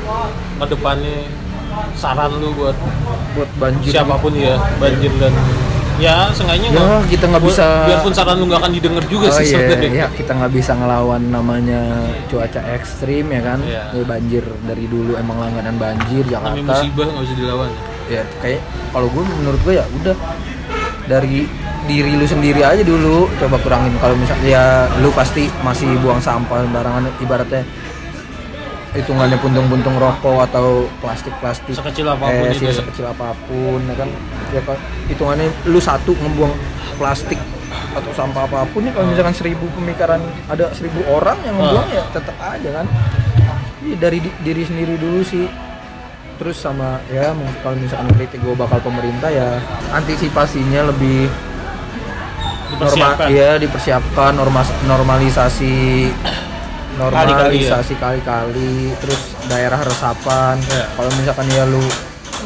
[0.61, 1.17] ke depannya
[1.93, 2.77] saran lu buat
[3.33, 3.91] buat banjir.
[3.91, 5.33] siapa pun ya banjir dan
[5.97, 9.45] ya seenggaknya Ya, kita nggak bisa- biarpun saran lu nggak akan didengar juga oh sih
[9.45, 9.91] iya, sebenarnya.
[9.91, 11.81] ya kita nggak bisa ngelawan namanya
[12.25, 13.59] cuaca ekstrim ya kan?
[13.61, 13.83] Iya.
[13.91, 16.71] Ya, banjir dari dulu emang langganan banjir Namanya Jakarta.
[16.73, 17.69] musibah nggak bisa dilawan.
[18.07, 20.15] Ya kayak kalau gue menurut gue ya udah.
[21.05, 21.41] Dari
[21.83, 23.97] diri lu sendiri aja dulu coba kurangin.
[23.97, 24.63] Kalau misalnya ya
[24.97, 27.65] lu pasti masih buang sampah sembarangan ibaratnya
[28.89, 32.73] hitungannya puntung-puntung rokok atau plastik-plastik Sekecil apa pun eh, itu ya.
[32.73, 34.09] sekecil apa pun ya kan?
[34.49, 34.77] Ya kan?
[35.05, 36.53] Hitungannya lu satu ngebuang
[36.97, 37.37] plastik
[37.69, 42.01] atau sampah apa pun ya kalau misalkan seribu pemikiran ada seribu orang yang ngebuang ya
[42.09, 42.85] tetap aja kan?
[43.79, 45.45] Iya, dari di- diri sendiri dulu sih.
[46.35, 49.59] Terus sama ya kalau misalkan kritik gue bakal pemerintah ya
[49.91, 51.27] antisipasinya lebih
[52.71, 53.27] norma dipersiapkan.
[53.29, 56.07] ya dipersiapkan norma normalisasi
[56.97, 57.77] Kali-kali ya.
[57.77, 60.57] normalisasi kali-kali terus daerah resapan.
[60.67, 60.85] Ya.
[60.97, 61.83] kalau misalkan ya lu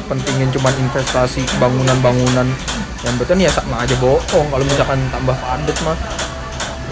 [0.10, 2.48] pentingin cuman investasi bangunan-bangunan
[3.04, 4.48] yang betul ya sama aja bohong.
[4.52, 5.98] Kalau misalkan tambah padat mah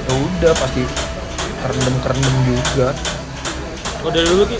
[0.07, 0.83] ya udah pasti
[1.61, 2.89] kerendam kerendam juga.
[4.01, 4.57] Oh dari dulu Ki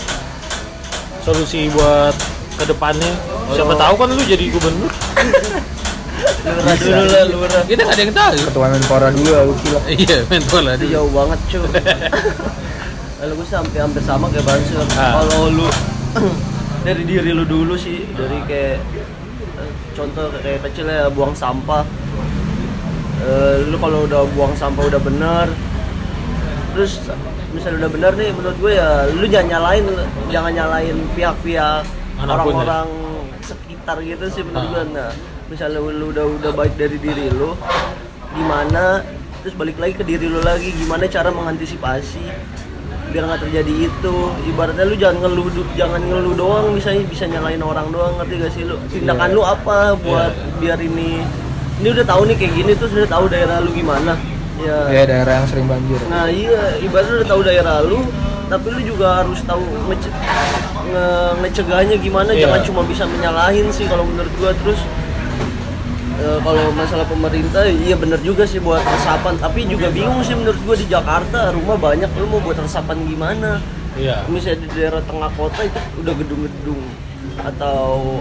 [1.22, 2.14] solusi buat
[2.58, 3.14] ke depannya
[3.54, 4.92] siapa tahu kan lu jadi gubernur.
[6.42, 8.36] Lurah dulu lah lurah kita nggak ada yang tahu.
[8.50, 10.70] Ketua menpora dulu aku kira iya itu dulu.
[10.90, 11.70] Jauh banget cuy
[13.22, 15.22] kalau gue sampai hampir sama kayak Bansur Ah.
[15.22, 15.66] kalau lu
[16.86, 18.82] dari diri lu dulu sih dari kayak
[19.94, 21.86] contoh kayak kecil ya buang sampah
[23.22, 25.46] Eh, lu kalau udah buang sampah udah bener
[26.74, 26.98] terus
[27.54, 29.84] misalnya udah bener nih menurut gue ya lu jangan nyalain
[30.26, 32.18] jangan nyalain pihak-pihak ya.
[32.18, 32.88] orang-orang
[33.38, 34.70] sekitar gitu sih menurut Ah.
[34.74, 35.10] gue nah
[35.46, 37.54] misalnya lu udah udah baik dari diri lu
[38.34, 39.06] gimana
[39.38, 42.26] terus balik lagi ke diri lu lagi gimana cara mengantisipasi
[43.12, 44.16] biar nggak terjadi itu.
[44.48, 48.62] Ibaratnya lu jangan ngeluh jangan ngeluh doang misalnya bisa nyalain orang doang ngerti gak sih
[48.64, 48.76] lu?
[48.88, 49.36] Tindakan Iya.
[49.36, 51.20] lu apa buat biar ini?
[51.78, 54.16] Ini udah tahu nih kayak gini terus udah tahu daerah lu gimana.
[54.56, 55.98] Ya ya daerah yang sering banjir.
[56.06, 57.98] Nah iya, ibaratnya lu udah tahu daerah lu,
[58.46, 60.14] tapi lu juga harus tahu nge-
[61.40, 62.46] ngecegahnya gimana, Iya.
[62.46, 64.52] jangan cuma bisa menyalahin sih kalau menurut gua.
[64.54, 64.80] Terus
[66.20, 69.38] eh, kalau masalah pemerintah iya bener juga sih buat resapan.
[69.38, 73.62] Tapi juga bingung sih menurut gua di Jakarta rumah banyak lu mau buat resapan gimana?
[73.96, 74.24] Iya.
[74.28, 76.82] Misalnya di daerah tengah kota itu udah gedung-gedung.
[77.44, 78.20] Atau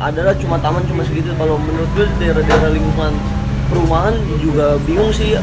[0.00, 1.32] adalah cuma taman cuma segitu.
[1.36, 3.12] Kalau menurut gue di daerah-daerah lingkungan
[3.68, 5.36] perumahan juga bingung sih.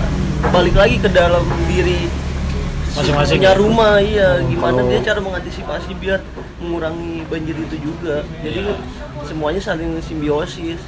[0.50, 2.08] Balik lagi ke dalam diri
[2.90, 3.60] si Masing-masing punya ya?
[3.60, 4.30] rumah iya.
[4.42, 6.20] Gimana Kalau- dia cara mengantisipasi biar
[6.60, 8.26] mengurangi banjir itu juga.
[8.42, 8.72] Jadi
[9.28, 10.80] semuanya saling simbiosis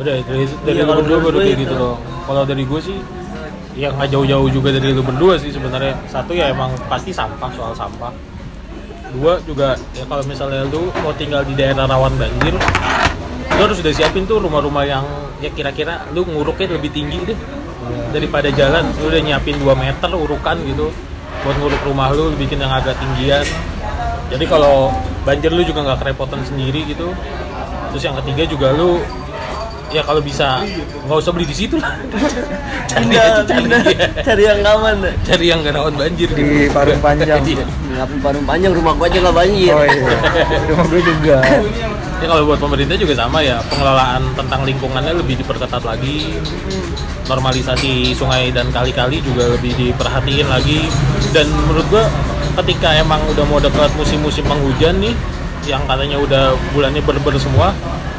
[0.00, 1.62] udah dari, dari Iya, lu berdua baru kayak itu.
[1.68, 2.98] gitu dong kalau dari gue sih
[3.78, 5.94] ya nggak jauh-jauh juga dari lu berdua sih sebenarnya.
[6.10, 8.12] Satu ya emang pasti sampah soal sampah.
[9.10, 12.54] Dua juga ya kalau misalnya lu mau tinggal di daerah rawan banjir
[13.50, 15.04] lu harus udah siapin tuh rumah-rumah yang
[15.42, 17.38] ya kira-kira lu nguruknya lebih tinggi deh.
[18.14, 20.92] Daripada jalan lu udah nyiapin 2 meter urukan gitu.
[21.40, 23.42] Buat nguruk rumah lu lu bikin yang agak tinggian.
[24.30, 24.94] Jadi kalau
[25.26, 27.10] banjir lu juga nggak kerepotan sendiri gitu.
[27.90, 29.02] Terus yang ketiga juga lu
[29.90, 30.62] ya kalau bisa.
[31.06, 31.94] Nggak usah beli di situ lah.
[32.90, 33.82] Cari aja cari, pindah
[34.26, 37.38] cari yang aman deh cari yang gak rawan banjir di Parung Panjang.
[37.46, 37.62] Iya.
[37.94, 39.70] ngapain parung panjang rumah gua aja nggak banjir.
[39.70, 40.10] Oh iya.
[40.66, 41.36] Rumah gue juga.
[42.18, 43.62] Ya kalau buat pemerintah juga sama ya.
[43.70, 46.34] Pengelolaan tentang lingkungannya lebih diperketat lagi.
[47.30, 50.90] Normalisasi sungai dan kali-kali juga lebih diperhatiin lagi.
[51.30, 52.04] Dan menurut gua
[52.58, 55.14] ketika emang udah mau dekat musim-musim penghujan nih
[55.62, 57.70] yang katanya udah bulannya ber-ber semua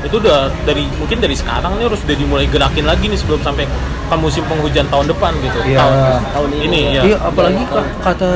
[0.02, 3.70] itu udah dari mungkin dari sekarang nih harus udah dimulai gerakin lagi nih sebelum sampai
[4.04, 5.78] ke musim penghujan tahun depan gitu Iya.
[5.78, 5.96] tahun,
[6.32, 6.90] Tahun ini ini ya.
[6.92, 8.32] ya Iya, apalagi ka- kata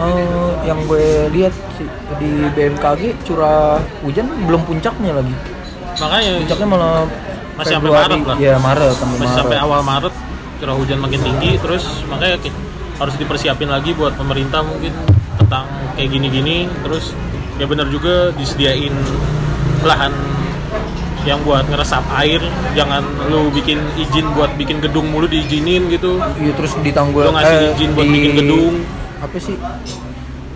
[0.00, 0.26] eh,
[0.64, 1.54] yang gue lihat
[2.16, 5.34] di BMKG curah hujan belum puncaknya lagi.
[5.94, 6.94] makanya Puncaknya malah
[7.52, 7.90] Masih sampai.
[7.92, 8.36] Maret lah.
[8.40, 9.36] Iya, Maret sampai masih Maret.
[9.38, 10.14] sampai awal Maret
[10.56, 12.38] curah hujan makin tinggi terus makanya
[12.94, 14.94] harus dipersiapin lagi buat pemerintah mungkin
[15.34, 17.12] tentang kayak gini-gini terus
[17.58, 18.94] ya benar juga disediain
[19.82, 20.14] lahan
[21.22, 22.42] yang buat ngeresap air
[22.74, 27.32] jangan lu bikin izin buat bikin gedung mulu diizinin gitu Iya terus di tanggul Lu
[27.34, 28.74] ngasih izin buat bikin gedung.
[29.22, 29.54] Apa sih?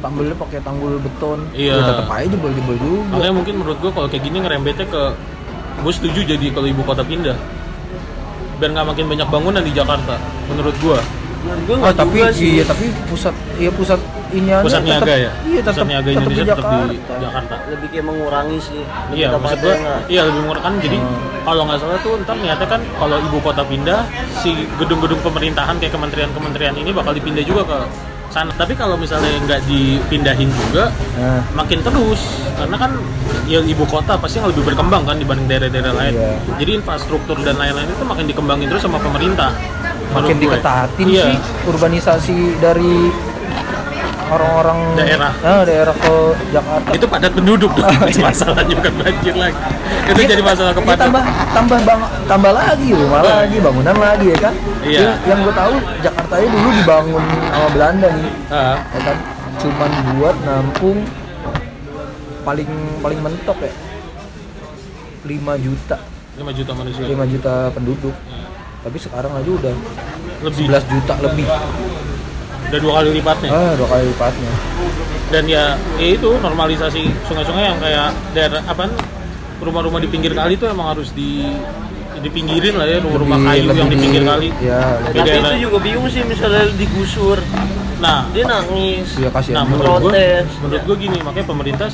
[0.02, 1.38] Tanggulnya pakai tanggul beton.
[1.54, 1.78] Iya.
[1.78, 3.00] Ya, tetap aja jebol-jebol juga.
[3.14, 5.02] makanya mungkin menurut gua kalau kayak gini ngerembetnya ke
[5.76, 7.36] gue setuju jadi kalau ibu kota pindah
[8.56, 10.16] biar nggak makin banyak bangunan di Jakarta
[10.48, 10.98] menurut gua
[11.46, 15.14] menurut gue Oh, tapi juga sih iya tapi pusat iya pusat ini aja pusat niaga
[15.14, 17.16] ya Iya tetap pusat niaga tetap Indonesia di tetap di Jakarta.
[17.22, 20.00] Jakarta lebih kayak mengurangi sih lebih Iya, maksud nggak.
[20.08, 20.74] iya lebih murah kan.
[20.76, 20.98] Jadi
[21.40, 24.00] kalau nggak salah tuh ntar niatnya kan kalau ibu kota pindah,
[24.36, 27.78] si gedung-gedung pemerintahan kayak kementerian-kementerian ini bakal dipindah juga ke
[28.28, 28.50] sana.
[28.52, 32.20] Tapi kalau misalnya nggak dipindahin juga, Nah, makin terus
[32.52, 32.90] karena kan
[33.46, 36.12] ya ibu kota pasti yang lebih berkembang kan dibanding daerah-daerah lain.
[36.12, 36.30] Iya.
[36.58, 39.54] Jadi infrastruktur dan lain-lain itu makin dikembangin terus sama pemerintah.
[40.08, 41.24] Makin diketatin Iya.
[41.24, 43.10] sih urbanisasi dari
[44.26, 45.32] orang-orang Daerah.
[45.40, 46.14] Ah, daerah ke
[46.50, 46.88] Jakarta.
[46.90, 47.86] Itu padat penduduk dong.
[48.26, 49.58] Masalahnya bukan banjir lagi.
[50.04, 51.04] Itu Iya, jadi masalah iya, kepadatan.
[51.06, 54.98] tambah tambah bang, tambah lagi rumah lagi bangunan lagi ya kan Iya.
[54.98, 59.16] yang, yang gue tahu Jakarta ini dulu dibangun sama Belanda nih Ah, ya kan
[59.56, 60.98] cuman buat nampung
[62.42, 63.72] paling paling mentok ya
[65.24, 65.96] 5 juta
[66.36, 67.02] 5 juta manusia.
[67.04, 68.14] 5 juta penduduk
[68.86, 69.74] tapi sekarang aja udah
[70.38, 70.64] Lebih.
[70.64, 71.46] 11 juta lebih
[72.66, 73.50] Udah dua kali lipatnya.
[73.52, 74.52] ah dua kali lipatnya
[75.26, 75.64] dan ya,
[75.96, 78.86] ya itu normalisasi sungai-sungai yang kayak daerah apa
[79.58, 81.42] rumah-rumah di pinggir kali itu emang harus di
[82.16, 85.58] dipinggirin lah ya rumah-rumah Lebih- kayu yang lebih di pinggir kali ya Tapi daerah- itu
[85.64, 87.38] juga bingung sih misalnya digusur
[87.96, 90.46] nah dia nangis ya kasihan nah menurut gue Protes.
[90.60, 91.88] menurut gue gini makanya pemerintah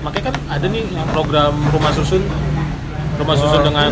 [0.00, 2.22] makanya kan ada nih yang program rumah susun
[3.16, 3.64] rumah susun Oh.
[3.64, 3.90] dengan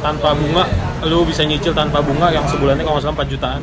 [0.00, 0.64] tanpa bunga
[1.04, 3.62] lu bisa nyicil tanpa bunga yang sebulannya kalau nggak salah 4 jutaan.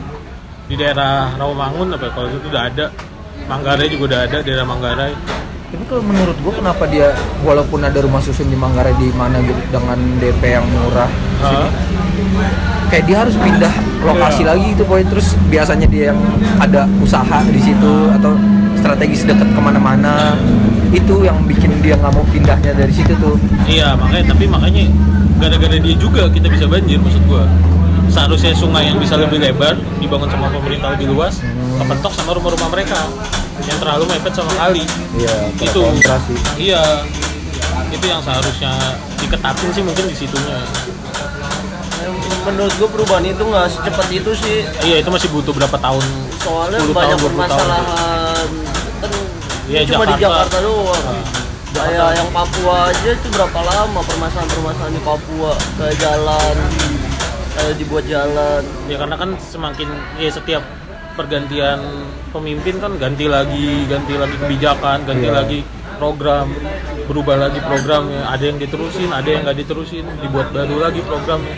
[0.64, 2.86] Di daerah Rawamangun apa ya, kalau itu udah ada.
[3.44, 5.14] Manggarai juga udah ada daerah Manggarai.
[5.74, 9.58] Tapi kalau menurut gua kenapa dia walaupun ada rumah susun di Manggarai di mana gitu
[9.68, 11.10] dengan DP yang murah,
[11.44, 11.68] Ah.
[12.88, 13.74] kayak dia harus pindah
[14.06, 14.54] lokasi Iya.
[14.54, 16.20] lagi itu boy terus biasanya dia yang
[16.62, 18.38] ada usaha di situ atau
[18.78, 20.38] strategis dekat ke mana-mana
[20.94, 23.36] itu yang bikin dia nggak mau pindahnya dari situ tuh.
[23.66, 24.86] Iya makanya tapi makanya
[25.42, 27.50] gara-gara dia juga kita bisa banjir maksud gua.
[28.14, 31.42] Seharusnya sungai yang bisa lebih lebar dibangun sama pemerintah lebih luas,
[31.82, 33.10] kepentok sama rumah-rumah mereka
[33.66, 34.86] yang terlalu mepet sama kali.
[35.18, 35.82] Iya, itu
[36.62, 36.84] iya
[37.94, 38.74] itu yang seharusnya
[39.22, 40.60] diketatin sih mungkin di situnya.
[42.44, 46.04] menurut gue perubahan itu nggak secepat itu sih Iya itu masih butuh berapa tahun?
[46.44, 47.68] soalnya 10 banyak tahun, 20 tahun.
[49.70, 50.48] Ini cuma di Jakarta.
[50.52, 51.20] Jakarta doang
[51.74, 56.56] kayak yang Papua aja itu berapa lama permasalahan-permasalahan di Papua kayak jalan
[57.54, 59.90] kayak dibuat jalan Ya karena kan semakin
[60.22, 60.64] ya setiap
[61.14, 61.80] pergantian
[62.34, 65.38] pemimpin kan ganti lagi, ganti lagi kebijakan, ganti Iya.
[65.38, 65.60] lagi
[66.02, 66.50] program,
[67.06, 68.26] berubah lagi programnya.
[68.34, 71.54] Ada yang diterusin, ada yang nggak diterusin, dibuat baru lagi programnya.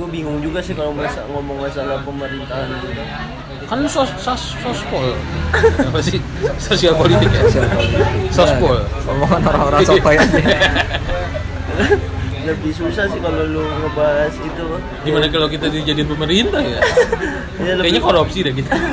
[0.00, 3.02] gue bingung juga sih kalau ngomong masalah pemerintahan gitu
[3.70, 5.14] Kan lu sos, sos, sospol,
[5.78, 6.18] apa sih
[6.58, 7.46] sosial politik ya?
[8.34, 8.82] Sospol.
[8.82, 10.26] Ya, omongan orang-orang sotoy aja.
[12.50, 14.64] lebih susah sih kalau lu ngebahas itu
[15.06, 16.82] Gimana kalau kita dijadiin pemerintah ya?
[17.62, 18.74] ya Kayaknya korupsi deh kita.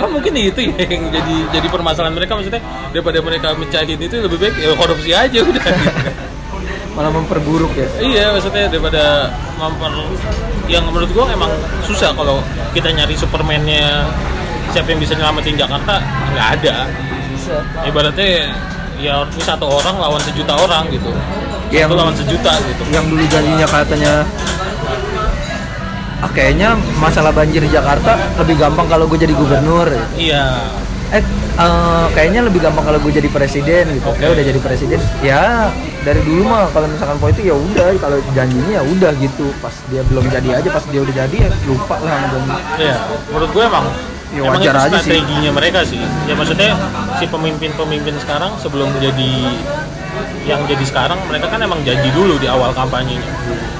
[0.00, 4.38] Oh mungkin itu ya yang jadi jadi permasalahan mereka maksudnya daripada mereka mencahin itu lebih
[4.40, 5.64] baik ya korupsi aja udah.
[6.96, 7.88] Malah memperburuk ya.
[8.02, 9.92] iya maksudnya daripada memper
[10.72, 12.40] yang menurut gua emang susah kalau
[12.72, 14.08] kita nyari supermannya
[14.72, 16.00] siapa yang bisa nyelamatin Jakarta
[16.32, 16.76] nggak ada.
[17.36, 18.56] susah Ibaratnya
[18.96, 21.12] ya satu orang lawan sejuta orang gitu.
[21.68, 22.82] Yang- Satu lawan sejuta gitu.
[22.88, 24.12] yang dulu janjinya katanya
[26.20, 30.68] ah, kayaknya masalah banjir di Jakarta lebih gampang kalau gue jadi gubernur Iya.
[31.12, 31.20] Eh
[31.60, 34.24] eh, kayaknya lebih gampang kalau gue jadi presiden gitu Oke.
[34.24, 35.68] ya udah jadi presiden ya
[36.00, 40.00] dari dulu mah kalau misalkan politik ya udah kalau janjinya ya udah gitu pas dia
[40.08, 42.96] belum jadi aja pas dia udah jadi ya lupa lah sama janji Iya,
[43.28, 43.86] menurut gue emang
[44.32, 45.12] Ya, emang wajar itu aja sih.
[45.12, 46.00] strateginya mereka sih.
[46.24, 46.72] Ya maksudnya
[47.20, 49.32] si pemimpin-pemimpin sekarang sebelum jadi
[50.48, 53.28] yang jadi sekarang mereka kan emang janji dulu di awal kampanyenya.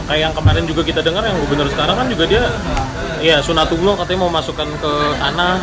[0.04, 2.44] Kayak yang kemarin juga kita dengar yang gubernur sekarang kan juga dia
[3.24, 5.56] ya sunatullah katanya mau masukkan ke tanah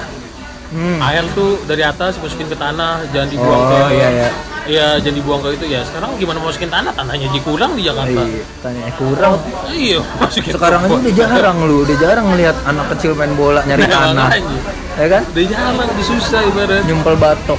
[0.69, 0.99] hmm.
[1.01, 4.29] air tuh dari atas masukin ke tanah jangan dibuang Oh, ke iya, iya.
[4.63, 5.81] Iya, jangan dibuang ke itu ya.
[5.81, 6.93] Sekarang gimana mau masukin tanah?
[6.93, 8.21] Tanahnya jadi kurang di Jakarta.
[8.21, 9.33] Iya, tanya kurang
[9.67, 13.81] Iya, masukin sekarang aja udah jarang lu udah jarang ngelihat anak kecil main bola nyari
[13.81, 14.59] Nah, tanah makanya.
[14.93, 16.81] ya kan Udah jarang, disusah ibarat.
[16.85, 17.57] nyempel batok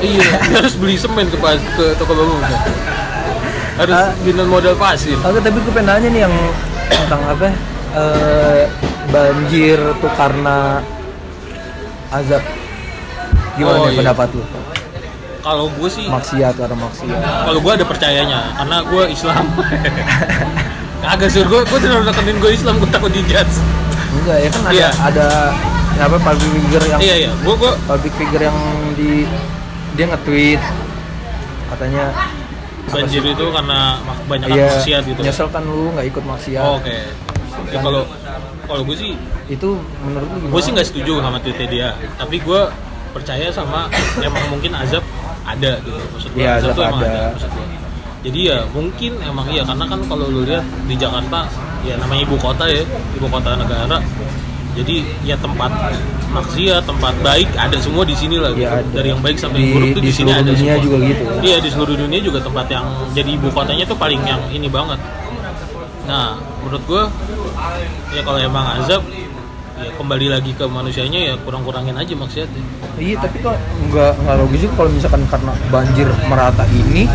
[0.00, 2.52] Iya, harus beli semen ke pas ke toko bangunan.
[3.76, 4.12] Harus Ah.
[4.20, 5.18] dengan modal pasir.
[5.18, 6.34] Oke, tapi gue pengen nanya nih yang
[6.86, 7.48] tentang apa?
[7.90, 8.64] eh,
[9.10, 10.78] banjir tuh karena
[12.10, 12.42] azab.
[13.54, 13.98] Gimana Oh, nih iya.
[14.02, 14.44] pendapat lu?
[15.40, 17.16] kalau gue sih maksiat karena maksiat?
[17.48, 19.44] Kalau gue ada percayanya karena gue Islam.
[21.16, 23.56] Agak sih gue gue terlalu nekenin gue Islam gue takut dijudge.
[24.20, 24.90] Enggak ya kan ada Iya.
[25.00, 25.26] ada
[26.00, 27.30] apa public figure yang iya iya.
[27.40, 28.58] Gue gue public figure yang
[29.00, 29.24] di
[29.96, 30.60] dia nge-tweet.
[31.72, 32.04] Katanya
[32.92, 33.96] banjir itu karena
[34.28, 34.68] banyak iya.
[34.68, 35.20] maksiat gitu.
[35.24, 36.64] Nyesel kan lu nggak ikut maksiat.
[36.68, 36.96] Oh, oke.
[37.72, 38.04] Ya kalau
[38.70, 39.12] kalau gue sih
[39.50, 39.68] itu
[40.06, 42.60] menurut gue sih nggak setuju sama tweetnya dia tapi gue
[43.10, 43.90] percaya sama
[44.22, 45.02] emang mungkin azab
[45.42, 47.10] ada gitu maksud gue Iya, azab, azab tuh emang ada.
[47.10, 47.66] ada, maksud gue
[48.20, 51.48] jadi ya mungkin emang iya karena kan kalau lu lihat di Jakarta
[51.82, 52.84] ya namanya ibu kota ya
[53.16, 53.98] ibu kota negara
[54.78, 55.72] jadi ya tempat
[56.30, 58.62] maksiat tempat baik ada semua di sini lah gitu.
[58.62, 58.90] Iya, ada.
[58.94, 60.84] dari yang baik sampai yang buruk tuh di di, sini seluruh ada dunia semua.
[60.86, 61.32] juga gitu ya?
[61.42, 62.84] iya di seluruh dunia juga tempat yang
[63.16, 65.00] jadi ibu kotanya tuh paling yang ini banget
[66.08, 67.02] nah menurut gue
[68.16, 69.02] ya kalau emang azab
[69.80, 72.62] ya kembali lagi ke manusianya ya kurang-kurangin aja maksiatnya
[73.00, 73.56] iya tapi kok
[73.88, 77.08] nggak nggak logis juga kalau misalkan karena banjir merata ini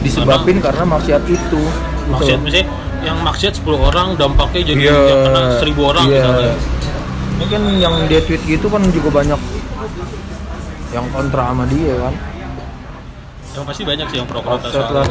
[0.00, 1.60] disebabin karena maksiat itu gitu.
[2.08, 2.66] maksiat misalnya
[3.04, 4.96] yang maksiat 10 orang dampaknya jadi Iya.
[4.96, 6.16] yang kena 1000 orang Iya.
[6.18, 6.54] misalnya
[7.48, 9.40] kan yang dia tweet gitu kan juga banyak
[10.90, 12.14] yang kontra sama dia kan.
[13.58, 15.06] Yang pasti banyak sih yang pro kontra Offset lah.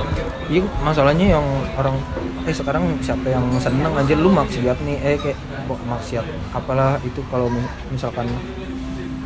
[0.47, 1.45] Iya masalahnya yang
[1.75, 1.95] orang
[2.43, 3.91] eh sekarang siapa yang seneng?
[3.91, 4.97] Aja lu maksiat nih.
[4.97, 5.35] Eh kayak
[5.67, 6.23] kok maksiat?
[6.51, 8.31] Apalah itu kalau mi- misalkan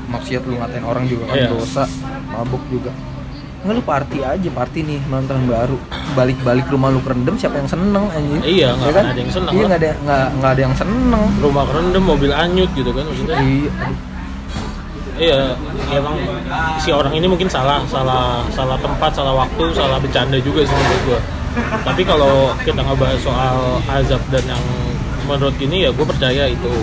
[0.07, 1.47] maksiat lu ngatain orang juga kan Iya.
[1.47, 1.83] dosa
[2.27, 2.89] mabuk juga.
[3.61, 5.77] Nggak lu party aja party nih malam tahun baru.
[6.11, 8.41] Balik-balik rumah lu kerendam siapa yang seneng anjir?
[8.41, 9.05] Iya, nggak Ya kan?
[9.05, 11.23] ada yang seneng iya nggak ada nggak nggak ada yang seneng.
[11.37, 13.37] Rumah kerendam mobil anyut gitu kan maksudnya.
[13.37, 13.71] Iya.
[15.21, 15.53] Iya
[15.93, 16.17] ya emang
[16.81, 21.01] si orang ini mungkin salah salah salah tempat salah waktu salah bercanda juga sih menurut
[21.05, 21.19] gua.
[21.83, 24.63] Tapi kalau kita ngebahas soal azab dan yang
[25.27, 26.73] menurut ini ya gue percaya itu.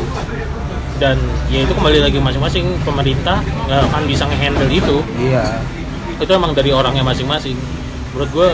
[0.99, 1.17] Dan
[1.49, 4.99] ya itu kembali lagi masing-masing pemerintah nggak akan bisa ngehandle itu.
[5.17, 5.63] Iya.
[6.21, 7.57] Itu emang dari orangnya masing-masing.
[8.13, 8.49] Menurut gue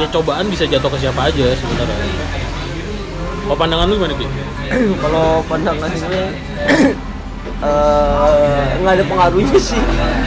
[0.00, 1.96] ya cobaan bisa jatuh ke siapa aja sebenarnya.
[3.44, 4.26] Kalau pandangan lu gimana Ki?
[5.04, 6.24] kalau pandangan gue
[7.64, 9.80] eh, nggak ada pengaruhnya sih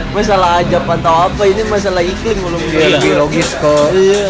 [0.10, 2.88] masalah ajab atau apa ini masalah iklim belum Iya, Iya.
[2.96, 4.24] lebih logis ke iya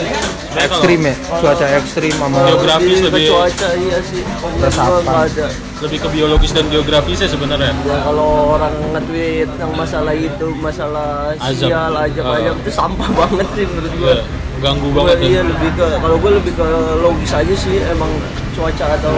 [0.58, 4.60] ekstrim ya cuaca ekstrim sama Geografis Lebih ke lebih- cuaca iya sih gua
[5.00, 5.48] nggak ada
[5.78, 11.70] lebih ke biologis dan geografisnya sebenarnya ya kalau orang nge-tweet yang masalah itu masalah Azab.
[11.70, 12.38] sial ajab Ah.
[12.38, 14.16] ajab itu sampah banget sih menurut gue Iya,
[14.60, 15.42] ganggu banget Gua- iya ya.
[15.46, 16.68] lebih ke kalau gue lebih ke
[17.00, 18.10] logis aja sih emang
[18.58, 19.14] cuaca atau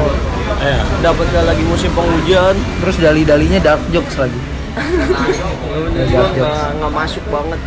[0.60, 0.84] Iya.
[1.00, 2.56] dapatnya lagi musim penghujan?
[2.84, 4.36] Terus dali-dalinya dark jokes lagi.
[4.76, 6.36] Iya, jokes.
[6.36, 7.60] nggak nggak masuk banget.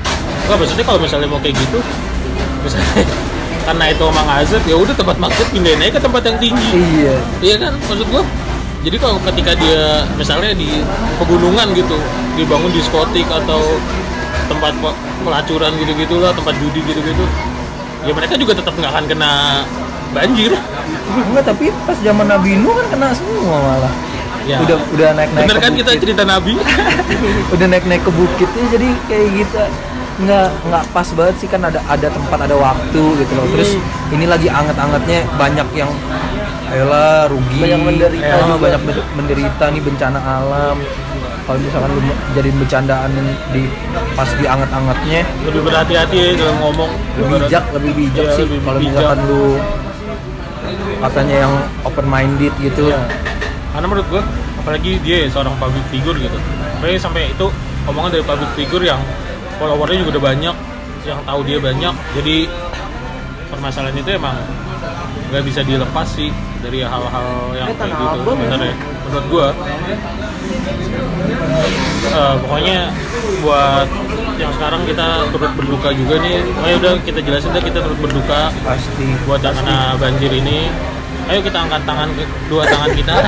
[0.43, 1.79] Enggak, maksudnya kalau misalnya mau kayak gitu
[2.63, 3.05] misalnya
[3.67, 6.69] karena itu emang azab ya udah tempat maksud pindahin aja ke tempat yang tinggi.
[6.73, 7.15] Iya.
[7.41, 8.23] Iya kan maksud gua?
[8.83, 10.83] Jadi kalau ketika dia misalnya di
[11.17, 11.95] pegunungan gitu
[12.35, 13.63] dibangun diskotik atau
[14.51, 17.23] tempat pe- pelacuran gitu-gitu lah tempat judi gitu-gitu
[18.03, 19.63] ya mereka juga tetap nggak akan kena
[20.13, 20.53] banjir.
[21.25, 23.95] Enggak tapi pas zaman Nabi Nuh kan kena semua malah.
[24.43, 24.59] Ya.
[24.59, 26.59] udah udah naik naik bener kan kita cerita nabi?
[27.55, 29.59] Udah naik naik ke bukitnya jadi kayak gitu.
[30.19, 33.47] Nggak nggak pas banget sih kan ada ada tempat ada waktu gitu loh.
[33.49, 34.15] Terus Hmm.
[34.15, 35.91] ini lagi anget-angetnya banyak yang
[36.69, 37.59] ayolah rugi.
[37.61, 38.59] Banyak menderita juga.
[38.59, 40.77] banyak men- menderita nih bencana alam.
[41.43, 42.01] Kalau misalkan lu
[42.35, 43.11] jadi bercandaan
[43.51, 43.63] di
[44.15, 46.91] pas di anget-angetnya lebih berhati-hati ya dalam ngomong.
[47.15, 48.47] lebih bijak lebih bijak Iya, sih.
[48.59, 49.43] kalau misalkan lu
[51.03, 53.03] katanya yang open minded gitu Iya.
[53.73, 54.23] Karena menurut gue,
[54.61, 56.39] apalagi dia seorang public figure gitu.
[56.77, 57.47] Apalagi sampai itu
[57.85, 59.01] omongan dari public figure yang
[59.57, 60.57] followernya juga udah banyak,
[61.03, 61.95] yang tahu dia banyak.
[62.15, 62.37] Jadi
[63.49, 64.37] permasalahan itu emang
[65.33, 66.29] nggak bisa dilepas sih
[66.61, 68.45] dari hal-hal yang Eh, kayak gitu Abang ya?
[68.45, 68.75] sebenarnya.
[69.03, 69.47] Menurut gue,
[72.13, 72.79] eh, pokoknya
[73.41, 73.89] buat
[74.37, 76.45] yang sekarang kita turut berduka juga nih.
[76.61, 80.69] Ayo udah kita jelasin deh kita turut berduka pasti buat yang kena banjir ini
[81.31, 82.09] ayo kita angkat tangan
[82.49, 83.15] dua tangan kita.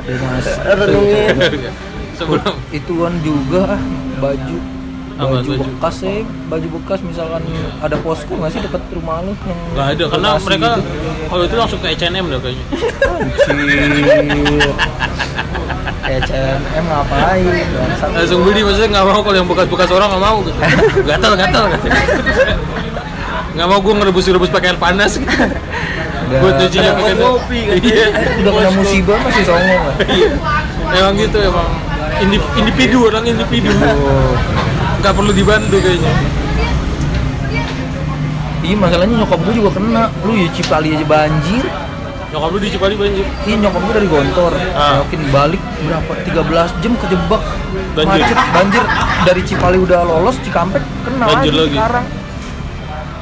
[0.00, 0.48] Ya, Mas.
[0.64, 1.70] renungin.
[2.18, 2.54] Sebelum.
[2.74, 3.80] Ituan juga ah,
[4.18, 4.56] baju
[5.20, 5.62] baju, baju?
[5.76, 7.42] bekas ya baju bekas misalkan
[7.84, 10.90] ada posko nggak sih dekat rumah lu yang nggak ada karena mereka gitu?
[11.28, 12.64] kalau itu langsung ke H&M dah kayaknya.
[16.10, 17.44] CNM ngapain?
[18.16, 20.58] Langsung beli maksudnya nggak mau kalau yang bekas-bekas orang nggak mau gitu.
[21.08, 21.64] Gatal gatal
[23.50, 25.28] nggak mau gue ngerebus-rebus pakai air panas gitu.
[26.30, 27.74] Udah buat nyucinya kena pakai ngopi, kan?
[27.82, 28.06] iya
[28.38, 29.96] udah kena musibah masih songong nggak?
[30.06, 30.30] Iya.
[30.92, 31.68] emang gitu emang
[32.20, 34.30] Indi- individu orang individu Oh.
[34.96, 36.12] nggak perlu dibantu kayaknya
[38.60, 41.64] Iya masalahnya nyokap gue juga kena Lu ya Cipali aja banjir
[42.30, 43.26] Nyokap lu di Cipali banjir.
[43.42, 45.02] Ini nyokap gue dari Gontor, Ah.
[45.02, 46.12] mungkin balik berapa?
[46.22, 47.42] 13 jam kejebak
[47.90, 48.22] Banjir.
[48.22, 48.84] macet banjir
[49.24, 51.74] dari Cipali udah lolos Cikampek kena Banjir lagi lagi.
[51.74, 52.06] sekarang.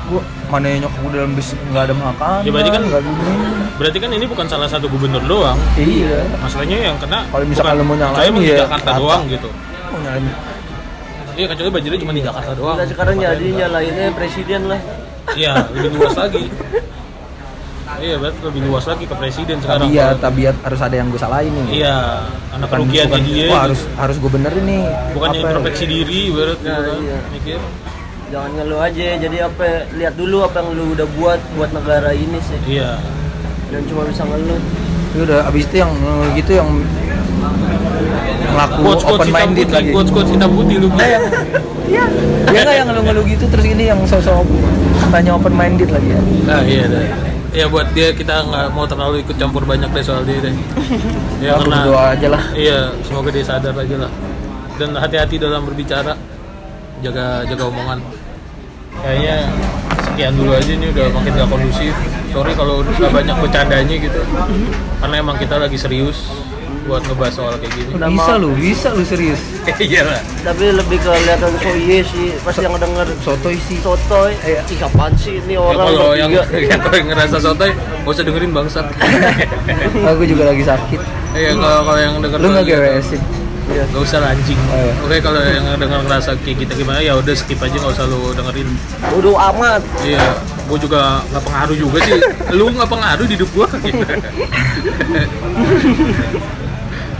[0.05, 2.39] Gua mana nyokap gue dalam bis nggak ada makan.
[2.41, 3.33] Ya, berarti kan- nggak gini.
[3.79, 5.59] Berarti kan ini bukan salah satu gubernur doang.
[5.75, 6.25] Iya.
[6.39, 8.99] Masalahnya yang kena Kalau misalkan bukan- mau nyalain, saya ya Jakarta rata.
[8.99, 9.49] doang gitu.
[9.89, 10.25] Oh, nyalain.
[11.33, 12.77] Iya kecuali banjirnya cuma di Jakarta doang.
[12.77, 14.81] Nah, sekarang jadi nyalainnya presiden lah.
[15.31, 16.45] Iya, lebih luas lagi.
[17.99, 19.91] Iya, berarti lebih luas lagi ke presiden sekarang.
[19.91, 21.83] Tabiat, tabiat harus ada yang gue salahin nih.
[21.83, 21.97] Iya,
[22.53, 23.49] anak kerugian dia.
[23.51, 24.83] Wah, harus harus gue benerin nih.
[25.15, 25.43] bukannya ya?
[25.43, 27.19] introspeksi diri berarti Nah, kan iya.
[27.33, 27.59] mikir.
[28.29, 29.07] Jangan ngeluh aja.
[29.17, 29.89] Jadi apa?
[29.97, 32.61] Lihat dulu apa yang lu udah buat buat negara ini sih.
[32.79, 33.01] Iya.
[33.73, 34.61] Dan cuma bisa ngeluh.
[35.17, 36.69] Ya udah abis itu yang eh, gitu yang
[38.49, 39.91] ngelaku quotes open hitam minded lagi.
[39.95, 40.89] quotes quotes hitam putih lu.
[40.91, 41.25] Nah, yang
[41.89, 42.05] iya,
[42.51, 44.45] dia nggak yang ngeluh-ngeluh gitu terus ini yang sosok
[45.09, 46.21] katanya open minded lagi ya.
[46.45, 47.07] Nah, iya deh.
[47.49, 50.53] Ya buat dia kita nggak mau terlalu ikut campur banyak deh soal dia deh.
[51.39, 52.43] Ya Aku karena berdoa aja lah.
[52.51, 54.11] Iya, semoga dia sadar aja lah.
[54.75, 56.19] Dan hati-hati dalam berbicara.
[56.99, 58.03] Jaga jaga omongan.
[58.99, 59.37] Kayaknya
[60.05, 61.95] sekian dulu aja nih udah makin gak kondusif.
[62.29, 64.21] Sorry kalau udah banyak bercandanya gitu.
[64.99, 66.27] Karena emang kita lagi serius
[66.89, 67.91] buat ngebahas soal kayak gini.
[67.95, 69.41] Udah bisa lu, bisa lu serius.
[69.79, 70.21] Iya lah.
[70.43, 72.33] Tapi lebih kelihatan so iya sih.
[72.41, 73.77] Pasti yang denger Sotoy sih.
[73.85, 74.33] sotoy.
[74.41, 74.65] Iya.
[74.65, 76.31] Ih apaan sih ini Ya, orang kalau yang,
[76.73, 78.87] yang kalau yang ngerasa sotoy, gak usah dengerin bangsat.
[80.17, 81.01] Aku juga lagi sakit.
[81.37, 83.21] Iya, kalau kalau yang denger Lu nggak GWS sih?
[83.69, 83.85] Iya.
[83.89, 84.57] Gak usah lah, anjing.
[84.57, 84.93] Oh, iya.
[85.05, 88.33] Oke kalau yang denger ngerasa kayak kita gimana ya udah skip aja nggak usah lu
[88.33, 88.69] dengerin.
[89.13, 89.83] Bodoh amat.
[90.01, 90.25] Iya,
[90.65, 92.19] gue juga nggak pengaruh juga sih.
[92.53, 93.67] lu nggak pengaruh di hidup gue.
[93.85, 94.05] Gitu.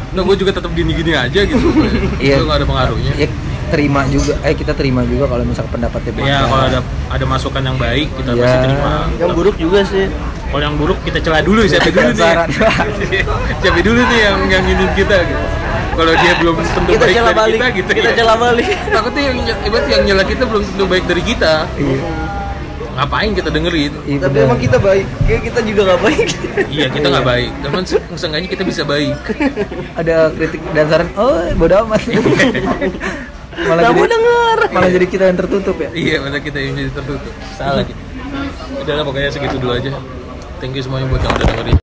[0.09, 1.69] nah gue juga tetap gini-gini aja gitu.
[2.19, 2.41] Iya.
[2.41, 3.13] Lu nggak ada pengaruhnya.
[3.15, 3.29] Ya
[3.69, 6.25] terima juga, eh kita terima juga kalau misal pendapatnya beda.
[6.25, 6.81] Ya kalau ada
[7.13, 8.41] ada masukan yang baik kita Iya.
[8.41, 8.93] pasti terima.
[9.21, 10.05] Yang buruk juga sih.
[10.49, 12.33] Kalau yang buruk kita celah dulu siapa dulu nih.
[13.61, 15.45] Siapa dulu nih yang yang ini kita gitu.
[15.99, 17.59] Kalau dia belum tentu Kita baik celah dari balik.
[17.59, 17.91] kita gitu.
[17.91, 18.17] Kita ya.
[18.17, 18.67] celah balik.
[18.87, 21.53] Takutnya yang ibarat yang nyela kita belum tentu baik dari kita.
[21.75, 21.99] Iya.
[22.95, 23.93] Ngapain kita dengerin?
[24.07, 24.47] Iya, Tapi bener.
[24.47, 25.07] emang kita baik.
[25.23, 26.29] Kayak kita juga gak baik.
[26.69, 27.83] Iya kita nggak baik, teman
[28.15, 29.15] seenggaknya kita bisa baik.
[29.95, 32.03] ada kritik dan saran, oh bodo amat.
[33.59, 34.59] malah Kamu jadi, denger.
[34.71, 35.91] malah jadi kita yang tertutup ya.
[35.91, 37.33] Iya, masa kita yang jadi tertutup.
[37.55, 37.99] Salah gitu.
[38.83, 39.91] Udah lah pokoknya segitu dulu aja.
[40.59, 41.77] Thank you semuanya buat yang udah dengerin.